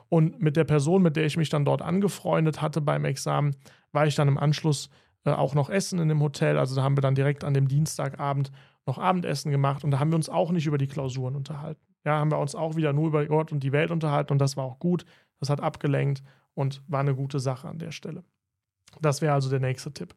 Und 0.09 0.41
mit 0.41 0.57
der 0.57 0.65
Person, 0.65 1.03
mit 1.03 1.17
der 1.17 1.25
ich 1.25 1.39
mich 1.39 1.49
dann 1.49 1.65
dort 1.65 1.81
angefreundet 1.81 2.61
hatte 2.61 2.83
beim 2.83 3.07
Examen, 3.07 3.57
war 3.93 4.07
ich 4.07 4.15
dann 4.15 4.29
im 4.29 4.37
Anschluss 4.39 4.91
äh, 5.25 5.31
auch 5.31 5.55
noch 5.55 5.71
essen 5.71 5.99
in 5.99 6.09
dem 6.09 6.21
Hotel. 6.21 6.59
Also 6.59 6.77
da 6.77 6.83
haben 6.83 6.97
wir 6.97 7.03
dann 7.03 7.15
direkt 7.15 7.45
an 7.45 7.55
dem 7.55 7.69
Dienstagabend 7.69 8.53
noch 8.87 8.99
Abendessen 8.99 9.51
gemacht 9.51 9.85
und 9.85 9.91
da 9.93 9.99
haben 9.99 10.11
wir 10.11 10.17
uns 10.17 10.29
auch 10.29 10.51
nicht 10.51 10.67
über 10.67 10.79
die 10.79 10.89
Klausuren 10.89 11.37
unterhalten. 11.37 11.81
Ja, 12.05 12.19
haben 12.19 12.31
wir 12.31 12.39
uns 12.39 12.55
auch 12.55 12.77
wieder 12.77 12.93
nur 12.93 13.09
über 13.09 13.25
Gott 13.27 13.53
und 13.53 13.63
die 13.63 13.73
Welt 13.73 13.91
unterhalten 13.91 14.33
und 14.33 14.39
das 14.39 14.57
war 14.57 14.65
auch 14.65 14.79
gut. 14.79 15.05
Das 15.39 15.51
hat 15.51 15.61
abgelenkt 15.61 16.23
und 16.55 16.83
war 16.89 17.01
eine 17.01 17.15
gute 17.15 17.41
Sache 17.41 17.69
an 17.69 17.79
der 17.79 17.93
Stelle. 17.93 18.25
Das 19.01 19.23
wäre 19.23 19.35
also 19.35 19.49
der 19.51 19.61
nächste 19.61 19.93
Tipp. 19.93 20.15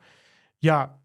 Ja, 0.60 1.00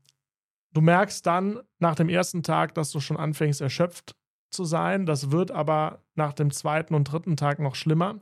du 0.73 0.81
merkst 0.81 1.25
dann 1.27 1.61
nach 1.79 1.94
dem 1.94 2.09
ersten 2.09 2.42
Tag, 2.42 2.75
dass 2.75 2.90
du 2.90 3.01
schon 3.01 3.16
anfängst, 3.16 3.61
erschöpft 3.61 4.16
zu 4.51 4.64
sein. 4.64 5.07
Das 5.07 5.31
wird 5.31 5.51
aber 5.51 6.03
nach 6.14 6.33
dem 6.33 6.51
zweiten 6.51 6.94
und 6.94 7.05
dritten 7.05 7.37
Tag 7.37 7.59
noch 7.59 7.75
schlimmer, 7.75 8.20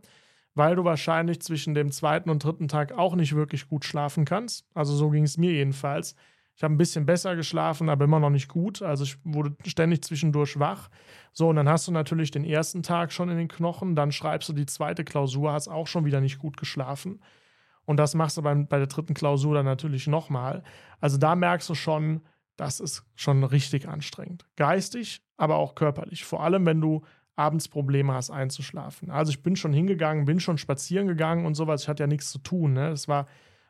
weil 0.54 0.76
du 0.76 0.84
wahrscheinlich 0.84 1.40
zwischen 1.40 1.74
dem 1.74 1.90
zweiten 1.90 2.30
und 2.30 2.44
dritten 2.44 2.68
Tag 2.68 2.92
auch 2.92 3.14
nicht 3.14 3.34
wirklich 3.34 3.68
gut 3.68 3.84
schlafen 3.84 4.24
kannst. 4.24 4.66
Also 4.74 4.94
so 4.94 5.10
ging 5.10 5.24
es 5.24 5.38
mir 5.38 5.52
jedenfalls. 5.52 6.14
Ich 6.58 6.64
habe 6.64 6.74
ein 6.74 6.76
bisschen 6.76 7.06
besser 7.06 7.36
geschlafen, 7.36 7.88
aber 7.88 8.04
immer 8.04 8.18
noch 8.18 8.30
nicht 8.30 8.48
gut. 8.48 8.82
Also 8.82 9.04
ich 9.04 9.16
wurde 9.22 9.54
ständig 9.64 10.02
zwischendurch 10.02 10.58
wach. 10.58 10.88
So, 11.32 11.50
und 11.50 11.54
dann 11.54 11.68
hast 11.68 11.86
du 11.86 11.92
natürlich 11.92 12.32
den 12.32 12.42
ersten 12.42 12.82
Tag 12.82 13.12
schon 13.12 13.28
in 13.28 13.36
den 13.36 13.46
Knochen, 13.46 13.94
dann 13.94 14.10
schreibst 14.10 14.48
du 14.48 14.52
die 14.52 14.66
zweite 14.66 15.04
Klausur, 15.04 15.52
hast 15.52 15.68
auch 15.68 15.86
schon 15.86 16.04
wieder 16.04 16.20
nicht 16.20 16.40
gut 16.40 16.56
geschlafen. 16.56 17.22
Und 17.84 17.98
das 17.98 18.16
machst 18.16 18.38
du 18.38 18.42
beim, 18.42 18.66
bei 18.66 18.78
der 18.78 18.88
dritten 18.88 19.14
Klausur 19.14 19.54
dann 19.54 19.66
natürlich 19.66 20.08
nochmal. 20.08 20.64
Also 21.00 21.16
da 21.16 21.36
merkst 21.36 21.68
du 21.68 21.76
schon, 21.76 22.22
das 22.56 22.80
ist 22.80 23.04
schon 23.14 23.44
richtig 23.44 23.86
anstrengend. 23.86 24.44
Geistig, 24.56 25.22
aber 25.36 25.54
auch 25.58 25.76
körperlich. 25.76 26.24
Vor 26.24 26.42
allem, 26.42 26.66
wenn 26.66 26.80
du 26.80 27.04
abends 27.36 27.68
Probleme 27.68 28.14
hast, 28.14 28.30
einzuschlafen. 28.30 29.12
Also 29.12 29.30
ich 29.30 29.44
bin 29.44 29.54
schon 29.54 29.72
hingegangen, 29.72 30.24
bin 30.24 30.40
schon 30.40 30.58
spazieren 30.58 31.06
gegangen 31.06 31.46
und 31.46 31.54
sowas. 31.54 31.82
Ich 31.82 31.88
hatte 31.88 32.02
ja 32.02 32.08
nichts 32.08 32.32
zu 32.32 32.40
tun. 32.40 32.72
Ne? 32.72 32.90
Das 32.90 33.06
war 33.06 33.28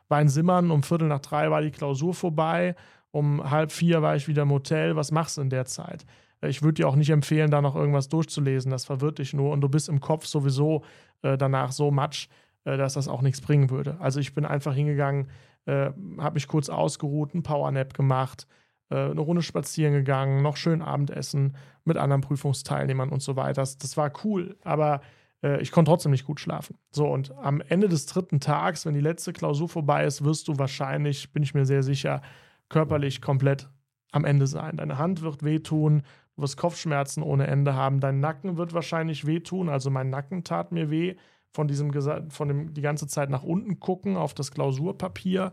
war 0.09 0.21
in 0.21 0.27
Simmern, 0.27 0.71
um 0.71 0.83
Viertel 0.83 1.07
nach 1.07 1.19
drei 1.19 1.49
war 1.49 1.61
die 1.61 1.71
Klausur 1.71 2.13
vorbei, 2.13 2.75
um 3.11 3.49
halb 3.49 3.71
vier 3.71 4.01
war 4.01 4.15
ich 4.15 4.27
wieder 4.27 4.43
im 4.43 4.51
Hotel. 4.51 4.95
Was 4.95 5.11
machst 5.11 5.37
du 5.37 5.41
in 5.41 5.49
der 5.49 5.65
Zeit? 5.65 6.05
Ich 6.41 6.61
würde 6.61 6.75
dir 6.75 6.87
auch 6.87 6.95
nicht 6.95 7.09
empfehlen, 7.09 7.51
da 7.51 7.61
noch 7.61 7.75
irgendwas 7.75 8.09
durchzulesen. 8.09 8.71
Das 8.71 8.85
verwirrt 8.85 9.19
dich 9.19 9.33
nur 9.33 9.51
und 9.51 9.61
du 9.61 9.69
bist 9.69 9.89
im 9.89 9.99
Kopf 9.99 10.25
sowieso 10.25 10.83
äh, 11.21 11.37
danach 11.37 11.71
so 11.71 11.91
matsch, 11.91 12.27
äh, 12.63 12.77
dass 12.77 12.93
das 12.93 13.07
auch 13.07 13.21
nichts 13.21 13.41
bringen 13.41 13.69
würde. 13.69 13.97
Also 13.99 14.19
ich 14.19 14.33
bin 14.33 14.45
einfach 14.45 14.73
hingegangen, 14.73 15.27
äh, 15.65 15.91
habe 16.17 16.35
mich 16.35 16.47
kurz 16.47 16.69
ausgeruht, 16.69 17.33
einen 17.33 17.43
Powernap 17.43 17.93
gemacht, 17.93 18.47
äh, 18.89 18.95
eine 18.95 19.19
Runde 19.19 19.41
spazieren 19.41 19.93
gegangen, 19.93 20.41
noch 20.41 20.55
schön 20.55 20.81
Abendessen 20.81 21.55
mit 21.83 21.97
anderen 21.97 22.21
Prüfungsteilnehmern 22.21 23.09
und 23.09 23.21
so 23.21 23.35
weiter. 23.35 23.61
Das, 23.61 23.77
das 23.77 23.97
war 23.97 24.11
cool, 24.23 24.57
aber 24.63 25.01
äh, 25.43 25.61
ich 25.61 25.71
konnte 25.71 25.89
trotzdem 25.89 26.11
nicht 26.11 26.25
gut 26.25 26.39
schlafen. 26.39 26.77
So, 26.91 27.07
und 27.07 27.31
am 27.37 27.61
Ende 27.61 27.87
des 27.89 28.05
dritten 28.05 28.39
Tags, 28.39 28.85
wenn 28.85 28.93
die 28.93 29.01
letzte 29.01 29.33
Klausur 29.33 29.69
vorbei 29.69 30.05
ist, 30.05 30.23
wirst 30.23 30.47
du 30.47 30.57
wahrscheinlich, 30.57 31.31
bin 31.31 31.43
ich 31.43 31.53
mir 31.53 31.65
sehr 31.65 31.83
sicher, 31.83 32.21
körperlich 32.69 33.21
komplett 33.21 33.69
am 34.11 34.25
Ende 34.25 34.47
sein. 34.47 34.77
Deine 34.77 34.97
Hand 34.97 35.21
wird 35.21 35.43
wehtun, 35.43 36.03
du 36.35 36.41
wirst 36.41 36.57
Kopfschmerzen 36.57 37.23
ohne 37.23 37.47
Ende 37.47 37.73
haben, 37.73 37.99
dein 37.99 38.19
Nacken 38.19 38.57
wird 38.57 38.73
wahrscheinlich 38.73 39.25
wehtun, 39.25 39.69
also 39.69 39.89
mein 39.89 40.09
Nacken 40.09 40.43
tat 40.43 40.71
mir 40.71 40.89
weh 40.89 41.15
von 41.51 41.67
diesem 41.67 41.91
von 42.29 42.47
dem 42.47 42.73
die 42.73 42.81
ganze 42.81 43.07
Zeit 43.07 43.29
nach 43.29 43.43
unten 43.43 43.79
gucken 43.79 44.17
auf 44.17 44.33
das 44.33 44.51
Klausurpapier, 44.51 45.51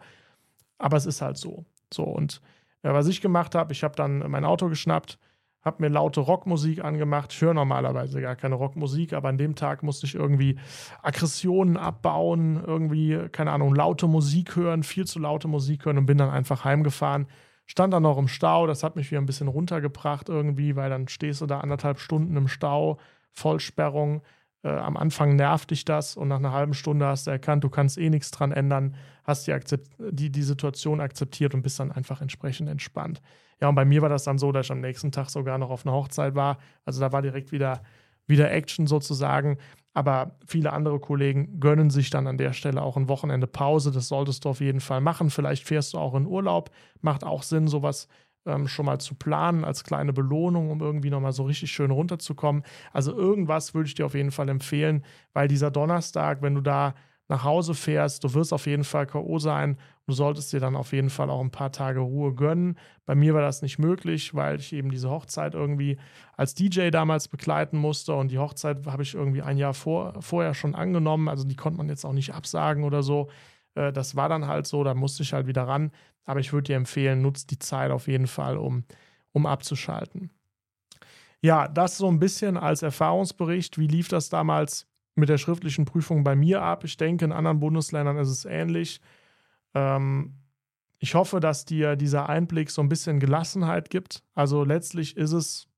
aber 0.79 0.97
es 0.97 1.07
ist 1.07 1.23
halt 1.23 1.39
so. 1.39 1.65
So 1.93 2.05
und 2.05 2.43
äh, 2.83 2.93
was 2.93 3.09
ich 3.09 3.21
gemacht 3.21 3.55
habe, 3.55 3.73
ich 3.73 3.83
habe 3.83 3.97
dann 3.97 4.31
mein 4.31 4.45
Auto 4.45 4.69
geschnappt, 4.69 5.19
habe 5.67 5.83
mir 5.83 5.89
laute 5.89 6.21
Rockmusik 6.21 6.83
angemacht. 6.83 7.33
Ich 7.33 7.41
höre 7.41 7.53
normalerweise 7.53 8.23
gar 8.23 8.37
keine 8.37 8.55
Rockmusik, 8.55 9.13
aber 9.13 9.29
an 9.29 9.37
dem 9.37 9.57
Tag 9.57 9.83
musste 9.83 10.07
ich 10.07 10.15
irgendwie 10.15 10.59
Aggressionen 11.03 11.77
abbauen, 11.77 12.63
irgendwie, 12.65 13.29
keine 13.33 13.51
Ahnung, 13.51 13.75
laute 13.75 14.07
Musik 14.07 14.57
hören, 14.57 14.85
viel 14.85 15.07
zu 15.07 15.19
laute 15.19 15.49
Musik 15.49 15.85
hören 15.85 15.99
und 15.99 16.07
bin 16.07 16.19
dann 16.19 16.31
einfach 16.31 16.65
heimgefahren. 16.65 17.27
Stand 17.67 17.93
dann 17.93 18.05
noch 18.05 18.17
im 18.17 18.29
Stau, 18.29 18.69
das 18.69 18.85
hat 18.85 18.95
mich 18.95 19.11
wieder 19.11 19.21
ein 19.21 19.27
bisschen 19.27 19.49
runtergebracht 19.49 20.29
irgendwie, 20.29 20.77
weil 20.77 20.89
dann 20.89 21.09
stehst 21.09 21.41
du 21.41 21.47
da 21.47 21.59
anderthalb 21.59 21.99
Stunden 21.99 22.37
im 22.37 22.47
Stau, 22.47 22.99
Vollsperrung. 23.33 24.23
Äh, 24.63 24.69
am 24.69 24.97
Anfang 24.97 25.35
nervt 25.35 25.73
dich 25.73 25.85
das 25.85 26.17
und 26.17 26.29
nach 26.29 26.39
einer 26.39 26.53
halben 26.53 26.75
Stunde 26.75 27.07
hast 27.07 27.27
du 27.27 27.33
erkannt, 27.33 27.65
du 27.65 27.69
kannst 27.69 27.99
eh 27.99 28.09
nichts 28.09 28.31
dran 28.31 28.53
ändern, 28.53 28.95
hast 29.25 29.49
die, 29.49 29.57
die, 29.99 30.31
die 30.31 30.43
Situation 30.43 31.01
akzeptiert 31.01 31.55
und 31.55 31.63
bist 31.63 31.81
dann 31.81 31.91
einfach 31.91 32.21
entsprechend 32.21 32.69
entspannt. 32.69 33.21
Ja, 33.61 33.69
und 33.69 33.75
bei 33.75 33.85
mir 33.85 34.03
war 34.03 34.09
das 34.09 34.25
dann 34.25 34.39
so, 34.39 34.53
dass 34.53 34.67
ich 34.67 34.73
am 34.73 34.81
nächsten 34.81 35.13
Tag 35.13 35.31
sogar 35.31 35.59
noch 35.59 35.71
auf 35.71 35.87
einer 35.87 35.95
Hochzeit 35.95 36.35
war. 36.35 36.59
Also 36.85 37.01
da 37.01 37.13
war 37.13 37.23
direkt 37.23 37.53
wieder, 37.53 37.83
wieder 38.27 38.51
Action 38.51 38.87
sozusagen. 38.87 39.59
Aber 39.95 40.37
viele 40.47 40.73
andere 40.73 41.01
Kollegen 41.01 41.59
gönnen 41.59 41.89
sich 41.89 42.11
dann 42.11 42.27
an 42.27 42.37
der 42.37 42.53
Stelle 42.53 42.83
auch 42.83 42.99
ein 42.99 43.09
Wochenende 43.09 43.47
Pause. 43.47 43.93
Das 43.93 44.09
solltest 44.09 44.45
du 44.45 44.51
auf 44.51 44.61
jeden 44.61 44.81
Fall 44.81 45.01
machen. 45.01 45.31
Vielleicht 45.31 45.65
fährst 45.67 45.95
du 45.95 45.99
auch 45.99 46.15
in 46.15 46.27
Urlaub. 46.27 46.71
Macht 47.01 47.25
auch 47.25 47.43
Sinn, 47.43 47.67
sowas 47.67 48.09
ähm, 48.45 48.69
schon 48.69 48.85
mal 48.87 48.99
zu 49.01 49.15
planen 49.15 49.65
als 49.65 49.85
kleine 49.85 50.13
Belohnung, 50.13 50.71
um 50.71 50.81
irgendwie 50.81 51.09
nochmal 51.11 51.33
so 51.33 51.45
richtig 51.45 51.73
schön 51.73 51.91
runterzukommen. 51.91 52.63
Also 52.93 53.17
irgendwas 53.17 53.73
würde 53.75 53.89
ich 53.89 53.95
dir 53.95 54.05
auf 54.05 54.15
jeden 54.15 54.31
Fall 54.33 54.51
empfehlen, 54.51 55.03
weil 55.33 55.49
dieser 55.49 55.71
Donnerstag, 55.71 56.43
wenn 56.43 56.55
du 56.55 56.61
da 56.61 56.95
nach 57.29 57.43
Hause 57.43 57.75
fährst, 57.75 58.23
du 58.23 58.35
wirst 58.35 58.53
auf 58.53 58.67
jeden 58.67 58.85
Fall 58.85 59.07
K.O. 59.07 59.39
sein. 59.39 59.79
Du 60.07 60.13
solltest 60.13 60.53
dir 60.53 60.61
dann 60.61 60.77
auf 60.77 60.93
jeden 60.93 61.11
Fall 61.11 61.29
auch 61.29 61.41
ein 61.41 61.51
paar 61.51 61.73
Tage 61.73 61.99
Ruhe 61.99 62.35
gönnen. 62.35 62.79
Bei 63.05 63.17
mir 63.17 63.35
war 63.35 63.41
das 63.41 63.63
nicht 63.63 63.79
möglich, 63.79 64.35
weil 64.35 64.61
ich 64.61 64.73
eben 64.73 64.91
diese 64.91 65.11
Hochzeit 65.11 65.55
irgendwie 65.55 65.99
als 66.37 66.55
DJ 66.55 66.91
damals 66.91 67.27
begleiten 67.27 67.79
musste. 67.79 68.15
Und 68.15 68.31
die 68.31 68.39
Hochzeit 68.39 68.87
habe 68.87 69.03
ich 69.03 69.15
irgendwie 69.15 69.43
ein 69.43 69.59
Jahr 69.59 69.75
vor, 69.75 70.23
vorher 70.23 70.55
schon 70.55 70.77
angenommen. 70.77 71.29
Also 71.29 71.45
die 71.45 71.57
konnte 71.57 71.79
man 71.79 71.89
jetzt 71.89 72.05
auch 72.05 72.13
nicht 72.13 72.33
absagen 72.33 72.85
oder 72.85 73.03
so. 73.03 73.29
Äh, 73.75 73.93
das 73.93 74.15
war 74.15 74.29
dann 74.29 74.47
halt 74.47 74.69
so, 74.69 74.85
da 74.85 74.95
musste 74.95 75.25
ich 75.25 75.33
halt 75.33 75.49
wieder 75.49 75.67
ran. 75.67 75.91
Aber 76.25 76.39
ich 76.39 76.53
würde 76.53 76.65
dir 76.65 76.77
empfehlen, 76.77 77.23
nutzt 77.23 77.51
die 77.51 77.59
Zeit 77.59 77.91
auf 77.91 78.07
jeden 78.07 78.29
Fall, 78.29 78.57
um, 78.57 78.85
um 79.33 79.47
abzuschalten. 79.47 80.31
Ja, 81.43 81.67
das 81.67 81.99
so 81.99 82.09
ein 82.09 82.21
bisschen 82.21 82.57
als 82.57 82.83
Erfahrungsbericht. 82.83 83.79
Wie 83.79 83.89
lief 83.89 84.09
das 84.09 84.29
damals 84.29 84.87
mit 85.17 85.29
der 85.29 85.39
schriftlichen 85.39 85.85
Prüfung 85.85 86.23
bei 86.23 86.37
mir 86.37 86.63
ab. 86.63 86.85
Ich 86.85 86.97
denke, 86.97 87.25
in 87.25 87.33
anderen 87.33 87.59
Bundesländern 87.59 88.19
ist 88.19 88.29
es 88.29 88.45
ähnlich. 88.45 89.01
Ähm, 89.75 90.35
ich 90.99 91.15
hoffe, 91.15 91.41
dass 91.41 91.65
dir 91.65 91.97
dieser 91.97 92.29
Einblick 92.29 92.71
so 92.71 92.83
ein 92.83 92.89
bisschen 92.89 93.19
Gelassenheit 93.19 93.91
gibt. 93.91 94.23
Also 94.35 94.65
letztlich 94.65 95.17
ist 95.17 95.33
es 95.33 95.69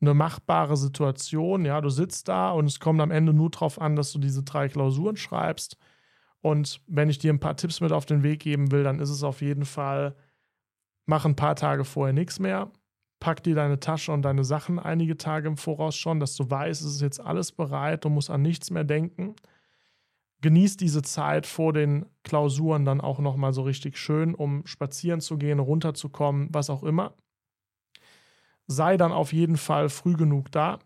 eine 0.00 0.14
machbare 0.14 0.76
Situation. 0.76 1.64
Ja, 1.64 1.80
du 1.80 1.90
sitzt 1.90 2.28
da 2.28 2.52
und 2.52 2.66
es 2.66 2.80
kommt 2.80 3.00
am 3.00 3.10
Ende 3.10 3.32
nur 3.32 3.50
darauf 3.50 3.80
an, 3.80 3.96
dass 3.96 4.12
du 4.12 4.18
diese 4.18 4.44
drei 4.44 4.68
Klausuren 4.68 5.16
schreibst. 5.16 5.76
Und 6.40 6.80
wenn 6.86 7.10
ich 7.10 7.18
dir 7.18 7.32
ein 7.32 7.40
paar 7.40 7.56
Tipps 7.56 7.80
mit 7.80 7.92
auf 7.92 8.06
den 8.06 8.22
Weg 8.22 8.40
geben 8.40 8.70
will, 8.70 8.84
dann 8.84 9.00
ist 9.00 9.10
es 9.10 9.24
auf 9.24 9.40
jeden 9.40 9.64
Fall, 9.64 10.14
mach 11.06 11.24
ein 11.24 11.36
paar 11.36 11.56
Tage 11.56 11.84
vorher 11.84 12.12
nichts 12.12 12.38
mehr 12.38 12.70
pack 13.20 13.42
dir 13.42 13.54
deine 13.54 13.80
Tasche 13.80 14.12
und 14.12 14.22
deine 14.22 14.44
Sachen 14.44 14.78
einige 14.78 15.16
Tage 15.16 15.48
im 15.48 15.56
Voraus 15.56 15.96
schon, 15.96 16.20
dass 16.20 16.36
du 16.36 16.48
weißt, 16.48 16.82
es 16.82 16.94
ist 16.94 17.00
jetzt 17.00 17.20
alles 17.20 17.52
bereit, 17.52 18.04
du 18.04 18.08
musst 18.08 18.30
an 18.30 18.42
nichts 18.42 18.70
mehr 18.70 18.84
denken. 18.84 19.34
Genieß 20.40 20.76
diese 20.76 21.02
Zeit 21.02 21.46
vor 21.46 21.72
den 21.72 22.06
Klausuren 22.22 22.84
dann 22.84 23.00
auch 23.00 23.18
nochmal 23.18 23.52
so 23.52 23.62
richtig 23.62 23.98
schön, 23.98 24.34
um 24.34 24.64
spazieren 24.66 25.20
zu 25.20 25.36
gehen, 25.36 25.58
runterzukommen, 25.58 26.48
was 26.52 26.70
auch 26.70 26.84
immer. 26.84 27.14
Sei 28.68 28.96
dann 28.96 29.10
auf 29.10 29.32
jeden 29.32 29.56
Fall 29.56 29.88
früh 29.88 30.14
genug 30.14 30.52
da. 30.52 30.78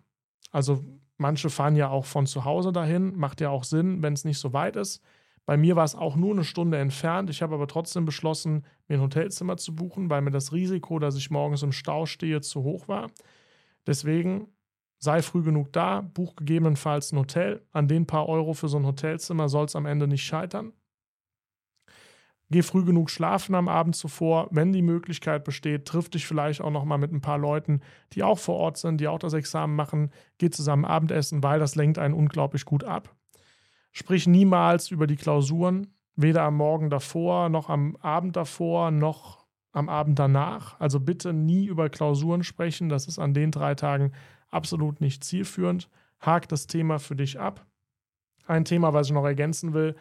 Also 0.53 0.83
manche 1.19 1.51
fahren 1.51 1.77
ja 1.77 1.91
auch 1.91 2.07
von 2.07 2.27
zu 2.27 2.47
Hause 2.47 2.73
dahin, 2.73 3.15
macht 3.17 3.43
ja 3.43 3.51
auch 3.51 3.65
Sinn, 3.65 4.03
wenn 4.03 4.15
es 4.15 4.25
nicht 4.25 4.39
so 4.39 4.55
weit 4.55 4.77
ist. 4.77 5.03
Bei 5.45 5.57
mir 5.57 5.75
war 5.75 5.85
es 5.85 5.95
auch 5.95 6.15
nur 6.17 6.33
eine 6.33 6.45
Stunde 6.45 6.79
entfernt. 6.79 7.29
Ich 7.31 7.43
habe 7.43 7.55
aber 7.55 7.67
trotzdem 7.67 8.05
beschlossen, 8.05 8.65
mir 8.89 8.99
ein 8.99 9.03
Hotelzimmer 9.03 9.57
zu 9.57 9.75
buchen, 9.75 10.09
weil 10.09 10.23
mir 10.23 10.31
das 10.31 10.53
Risiko, 10.53 10.99
dass 10.99 11.17
ich 11.17 11.31
morgens 11.31 11.63
im 11.63 11.73
Stau 11.73 12.07
stehe, 12.07 12.41
zu 12.41 12.63
hoch 12.63 12.89
war. 12.89 13.11
Deswegen 13.87 14.49
sei 14.99 15.21
früh 15.21 15.43
genug 15.43 15.73
da, 15.73 16.01
buch 16.01 16.37
gegebenenfalls 16.37 17.13
ein 17.13 17.19
Hotel. 17.19 17.67
An 17.73 17.89
den 17.89 18.07
paar 18.07 18.29
Euro 18.29 18.53
für 18.55 18.69
so 18.69 18.79
ein 18.79 18.87
Hotelzimmer 18.87 19.49
soll 19.49 19.65
es 19.65 19.75
am 19.75 19.87
Ende 19.87 20.07
nicht 20.07 20.25
scheitern. 20.25 20.73
Geh 22.51 22.63
früh 22.63 22.85
genug 22.85 23.09
schlafen 23.11 23.55
am 23.55 23.67
Abend 23.67 23.97
zuvor. 23.97 24.47
Wenn 24.51 24.73
die 24.73 24.83
Möglichkeit 24.83 25.43
besteht, 25.43 25.87
triff 25.87 26.11
dich 26.11 26.27
vielleicht 26.27 26.61
auch 26.61 26.71
noch 26.71 26.85
mal 26.85 26.99
mit 26.99 27.11
ein 27.11 27.23
paar 27.23 27.39
Leuten, 27.39 27.81
die 28.13 28.23
auch 28.23 28.39
vor 28.39 28.57
Ort 28.57 28.77
sind, 28.77 29.01
die 29.01 29.09
auch 29.09 29.19
das 29.19 29.33
Examen 29.33 29.75
machen. 29.75 30.13
Geh 30.37 30.51
zusammen 30.51 30.85
Abendessen, 30.85 31.43
weil 31.43 31.59
das 31.59 31.77
lenkt 31.77 31.99
einen 31.99 32.15
unglaublich 32.15 32.67
gut 32.67 32.85
ab. 32.85 33.17
Sprich 33.93 34.27
niemals 34.27 34.91
über 34.91 35.07
die 35.07 35.17
Klausuren, 35.17 35.95
weder 36.17 36.43
am 36.43 36.57
Morgen 36.57 36.91
davor, 36.91 37.49
noch 37.49 37.69
am 37.69 37.97
Abend 37.97 38.37
davor, 38.37 38.91
noch 38.91 39.47
am 39.73 39.89
Abend 39.89 40.19
danach. 40.19 40.79
Also 40.81 41.01
bitte 41.01 41.33
nie 41.33 41.67
über 41.67 41.89
Klausuren 41.89 42.43
sprechen. 42.43 42.89
Das 42.89 43.07
ist 43.07 43.19
an 43.19 43.35
den 43.35 43.51
drei 43.51 43.75
Tagen 43.75 44.13
absolut 44.51 45.01
nicht 45.01 45.25
zielführend. 45.25 45.89
Hak 46.21 46.49
das 46.49 46.67
Thema 46.67 46.99
für 46.99 47.17
dich 47.17 47.41
ab. 47.41 47.67
Ein 48.47 48.65
Thema, 48.65 48.93
was 48.93 49.09
ich 49.09 49.13
noch 49.13 49.25
ergänzen 49.25 49.73
will, 49.73 49.97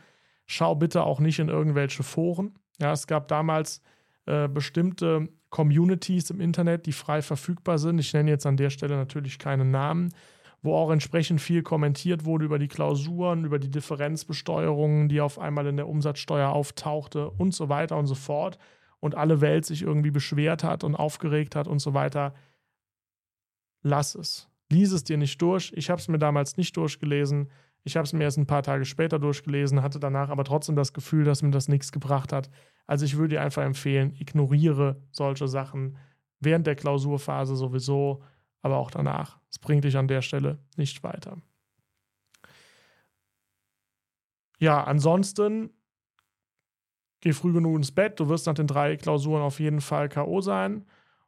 schau 0.46 0.76
bitte 0.76 1.04
auch 1.04 1.20
nicht 1.20 1.40
in 1.40 1.50
irgendwelche 1.50 2.04
Foren. 2.04 2.56
Ja, 2.80 2.92
es 2.92 3.08
gab 3.08 3.28
damals 3.28 3.82
äh, 4.26 4.48
bestimmte 4.48 5.30
Communities 5.50 6.30
im 6.30 6.40
Internet, 6.40 6.86
die 6.86 6.94
frei 6.94 7.22
verfügbar 7.22 7.78
sind. 7.78 8.00
Ich 8.00 8.14
nenne 8.14 8.32
jetzt 8.32 8.46
an 8.46 8.58
der 8.58 8.70
Stelle 8.70 8.96
natürlich 8.96 9.40
keinen 9.40 9.72
Namen, 9.72 10.14
wo 10.62 10.76
auch 10.76 10.92
entsprechend 10.92 11.42
viel 11.42 11.64
kommentiert 11.64 12.26
wurde 12.26 12.46
über 12.46 12.60
die 12.60 12.68
Klausuren, 12.68 13.46
über 13.46 13.58
die 13.58 13.72
Differenzbesteuerungen, 13.72 15.10
die 15.10 15.22
auf 15.22 15.40
einmal 15.40 15.66
in 15.68 15.78
der 15.78 15.88
Umsatzsteuer 15.88 16.50
auftauchte 16.50 17.30
und 17.32 17.54
so 17.54 17.70
weiter 17.70 17.98
und 17.98 18.06
so 18.06 18.16
fort. 18.16 18.58
Und 19.00 19.16
alle 19.16 19.42
Welt 19.42 19.66
sich 19.66 19.82
irgendwie 19.82 20.12
beschwert 20.12 20.64
hat 20.64 20.84
und 20.84 20.96
aufgeregt 20.96 21.56
hat 21.56 21.68
und 21.68 21.80
so 21.80 21.96
weiter. 21.96 22.36
Lass 23.82 24.14
es. 24.14 24.48
Lies 24.70 24.92
es 24.92 25.04
dir 25.04 25.18
nicht 25.18 25.42
durch. 25.42 25.74
Ich 25.76 25.90
habe 25.90 26.00
es 26.00 26.08
mir 26.08 26.20
damals 26.20 26.58
nicht 26.58 26.78
durchgelesen. 26.78 27.50
Ich 27.84 27.98
habe 27.98 28.06
es 28.06 28.14
mir 28.14 28.24
erst 28.24 28.38
ein 28.38 28.46
paar 28.46 28.62
Tage 28.62 28.86
später 28.86 29.18
durchgelesen, 29.18 29.82
hatte 29.82 30.00
danach 30.00 30.30
aber 30.30 30.44
trotzdem 30.44 30.76
das 30.76 30.94
Gefühl, 30.94 31.24
dass 31.24 31.42
mir 31.42 31.50
das 31.50 31.68
nichts 31.68 31.92
gebracht 31.92 32.32
hat. 32.32 32.52
Also 32.86 33.06
ich 33.06 33.18
würde 33.18 33.36
dir 33.36 33.42
einfach 33.42 33.64
empfehlen, 33.64 34.14
ignoriere 34.20 35.02
solche 35.12 35.48
Sachen 35.48 35.98
während 36.40 36.68
der 36.68 36.76
Klausurphase 36.76 37.56
sowieso, 37.56 38.22
aber 38.62 38.78
auch 38.78 38.92
danach. 38.92 39.40
Es 39.50 39.60
bringt 39.60 39.84
dich 39.84 39.98
an 39.98 40.08
der 40.08 40.22
Stelle 40.22 40.60
nicht 40.78 41.04
weiter. 41.04 41.38
Ja, 44.60 44.84
ansonsten 44.84 45.72
geh 47.22 47.34
früh 47.34 47.54
genug 47.54 47.78
ins 47.78 47.92
Bett. 47.92 48.20
Du 48.20 48.30
wirst 48.30 48.46
nach 48.48 48.54
den 48.54 48.68
drei 48.68 48.96
Klausuren 48.96 49.42
auf 49.42 49.60
jeden 49.60 49.82
Fall 49.82 50.10
K.O. 50.10 50.42
sein 50.42 50.86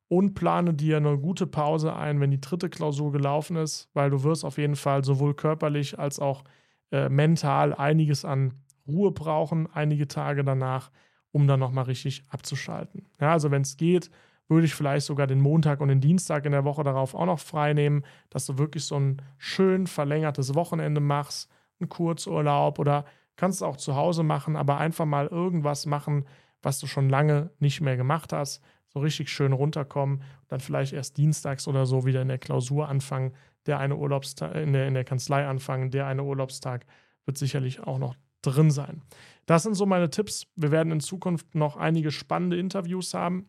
und 0.07 0.35
plane 0.35 0.73
dir 0.73 0.97
eine 0.97 1.17
gute 1.17 1.47
Pause 1.47 1.95
ein, 1.95 2.19
wenn 2.19 2.31
die 2.31 2.41
dritte 2.41 2.69
Klausur 2.69 3.11
gelaufen 3.11 3.55
ist, 3.55 3.89
weil 3.93 4.09
du 4.11 4.23
wirst 4.23 4.45
auf 4.45 4.57
jeden 4.57 4.75
Fall 4.75 5.03
sowohl 5.03 5.33
körperlich 5.33 5.97
als 5.97 6.19
auch 6.19 6.43
äh, 6.91 7.09
mental 7.09 7.73
einiges 7.73 8.23
an 8.23 8.53
Ruhe 8.87 9.11
brauchen, 9.11 9.67
einige 9.73 10.07
Tage 10.07 10.43
danach, 10.43 10.91
um 11.31 11.47
dann 11.47 11.59
nochmal 11.59 11.85
richtig 11.85 12.25
abzuschalten. 12.29 13.07
Ja, 13.19 13.31
also 13.31 13.49
wenn 13.49 13.63
es 13.63 13.77
geht, 13.77 14.11
würde 14.47 14.65
ich 14.65 14.75
vielleicht 14.75 15.05
sogar 15.05 15.27
den 15.27 15.41
Montag 15.41 15.81
und 15.81 15.87
den 15.87 16.01
Dienstag 16.01 16.45
in 16.45 16.51
der 16.51 16.65
Woche 16.65 16.83
darauf 16.83 17.15
auch 17.15 17.25
noch 17.25 17.39
frei 17.39 17.73
nehmen, 17.73 18.03
dass 18.29 18.45
du 18.45 18.57
wirklich 18.57 18.83
so 18.85 18.99
ein 18.99 19.21
schön 19.37 19.87
verlängertes 19.87 20.55
Wochenende 20.55 21.01
machst, 21.01 21.49
einen 21.79 21.89
Kurzurlaub 21.89 22.79
oder 22.79 23.05
kannst 23.35 23.61
du 23.61 23.65
auch 23.65 23.77
zu 23.77 23.95
Hause 23.95 24.23
machen, 24.23 24.55
aber 24.55 24.77
einfach 24.77 25.05
mal 25.05 25.27
irgendwas 25.27 25.85
machen, 25.85 26.25
was 26.61 26.79
du 26.79 26.87
schon 26.87 27.09
lange 27.09 27.49
nicht 27.59 27.81
mehr 27.81 27.97
gemacht 27.97 28.31
hast 28.31 28.61
so 28.93 28.99
richtig 28.99 29.29
schön 29.29 29.53
runterkommen 29.53 30.17
und 30.17 30.51
dann 30.51 30.59
vielleicht 30.59 30.93
erst 30.93 31.17
dienstags 31.17 31.67
oder 31.67 31.85
so 31.85 32.05
wieder 32.05 32.21
in 32.21 32.27
der 32.27 32.37
Klausur 32.37 32.87
anfangen, 32.87 33.33
der 33.65 33.79
eine 33.79 33.95
Urlaubstag, 33.95 34.55
in 34.55 34.73
der, 34.73 34.87
in 34.87 34.93
der 34.93 35.03
Kanzlei 35.03 35.47
anfangen, 35.47 35.89
der 35.89 36.05
eine 36.05 36.23
Urlaubstag 36.23 36.85
wird 37.25 37.37
sicherlich 37.37 37.81
auch 37.81 37.97
noch 37.97 38.15
drin 38.41 38.71
sein. 38.71 39.01
Das 39.45 39.63
sind 39.63 39.73
so 39.73 39.85
meine 39.85 40.09
Tipps. 40.09 40.47
Wir 40.55 40.71
werden 40.71 40.91
in 40.91 40.99
Zukunft 40.99 41.55
noch 41.55 41.77
einige 41.77 42.11
spannende 42.11 42.57
Interviews 42.57 43.13
haben, 43.13 43.47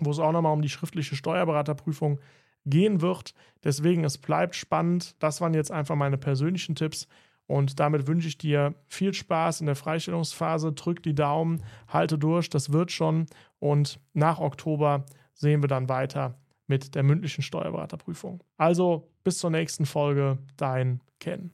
wo 0.00 0.10
es 0.10 0.18
auch 0.18 0.32
nochmal 0.32 0.52
um 0.52 0.62
die 0.62 0.68
schriftliche 0.68 1.16
Steuerberaterprüfung 1.16 2.20
gehen 2.64 3.00
wird. 3.00 3.34
Deswegen, 3.64 4.04
es 4.04 4.18
bleibt 4.18 4.54
spannend. 4.54 5.16
Das 5.18 5.40
waren 5.40 5.54
jetzt 5.54 5.72
einfach 5.72 5.96
meine 5.96 6.18
persönlichen 6.18 6.74
Tipps. 6.74 7.08
Und 7.46 7.80
damit 7.80 8.06
wünsche 8.06 8.28
ich 8.28 8.36
dir 8.36 8.74
viel 8.86 9.14
Spaß 9.14 9.60
in 9.60 9.66
der 9.66 9.74
Freistellungsphase. 9.74 10.72
Drück 10.72 11.02
die 11.02 11.14
Daumen, 11.14 11.62
halte 11.88 12.18
durch, 12.18 12.50
das 12.50 12.72
wird 12.72 12.92
schon. 12.92 13.26
Und 13.58 14.00
nach 14.12 14.38
Oktober 14.38 15.06
sehen 15.32 15.62
wir 15.62 15.68
dann 15.68 15.88
weiter 15.88 16.38
mit 16.66 16.94
der 16.94 17.02
mündlichen 17.02 17.42
Steuerberaterprüfung. 17.42 18.44
Also 18.58 19.08
bis 19.24 19.38
zur 19.38 19.50
nächsten 19.50 19.86
Folge, 19.86 20.38
dein 20.58 21.00
Ken. 21.20 21.52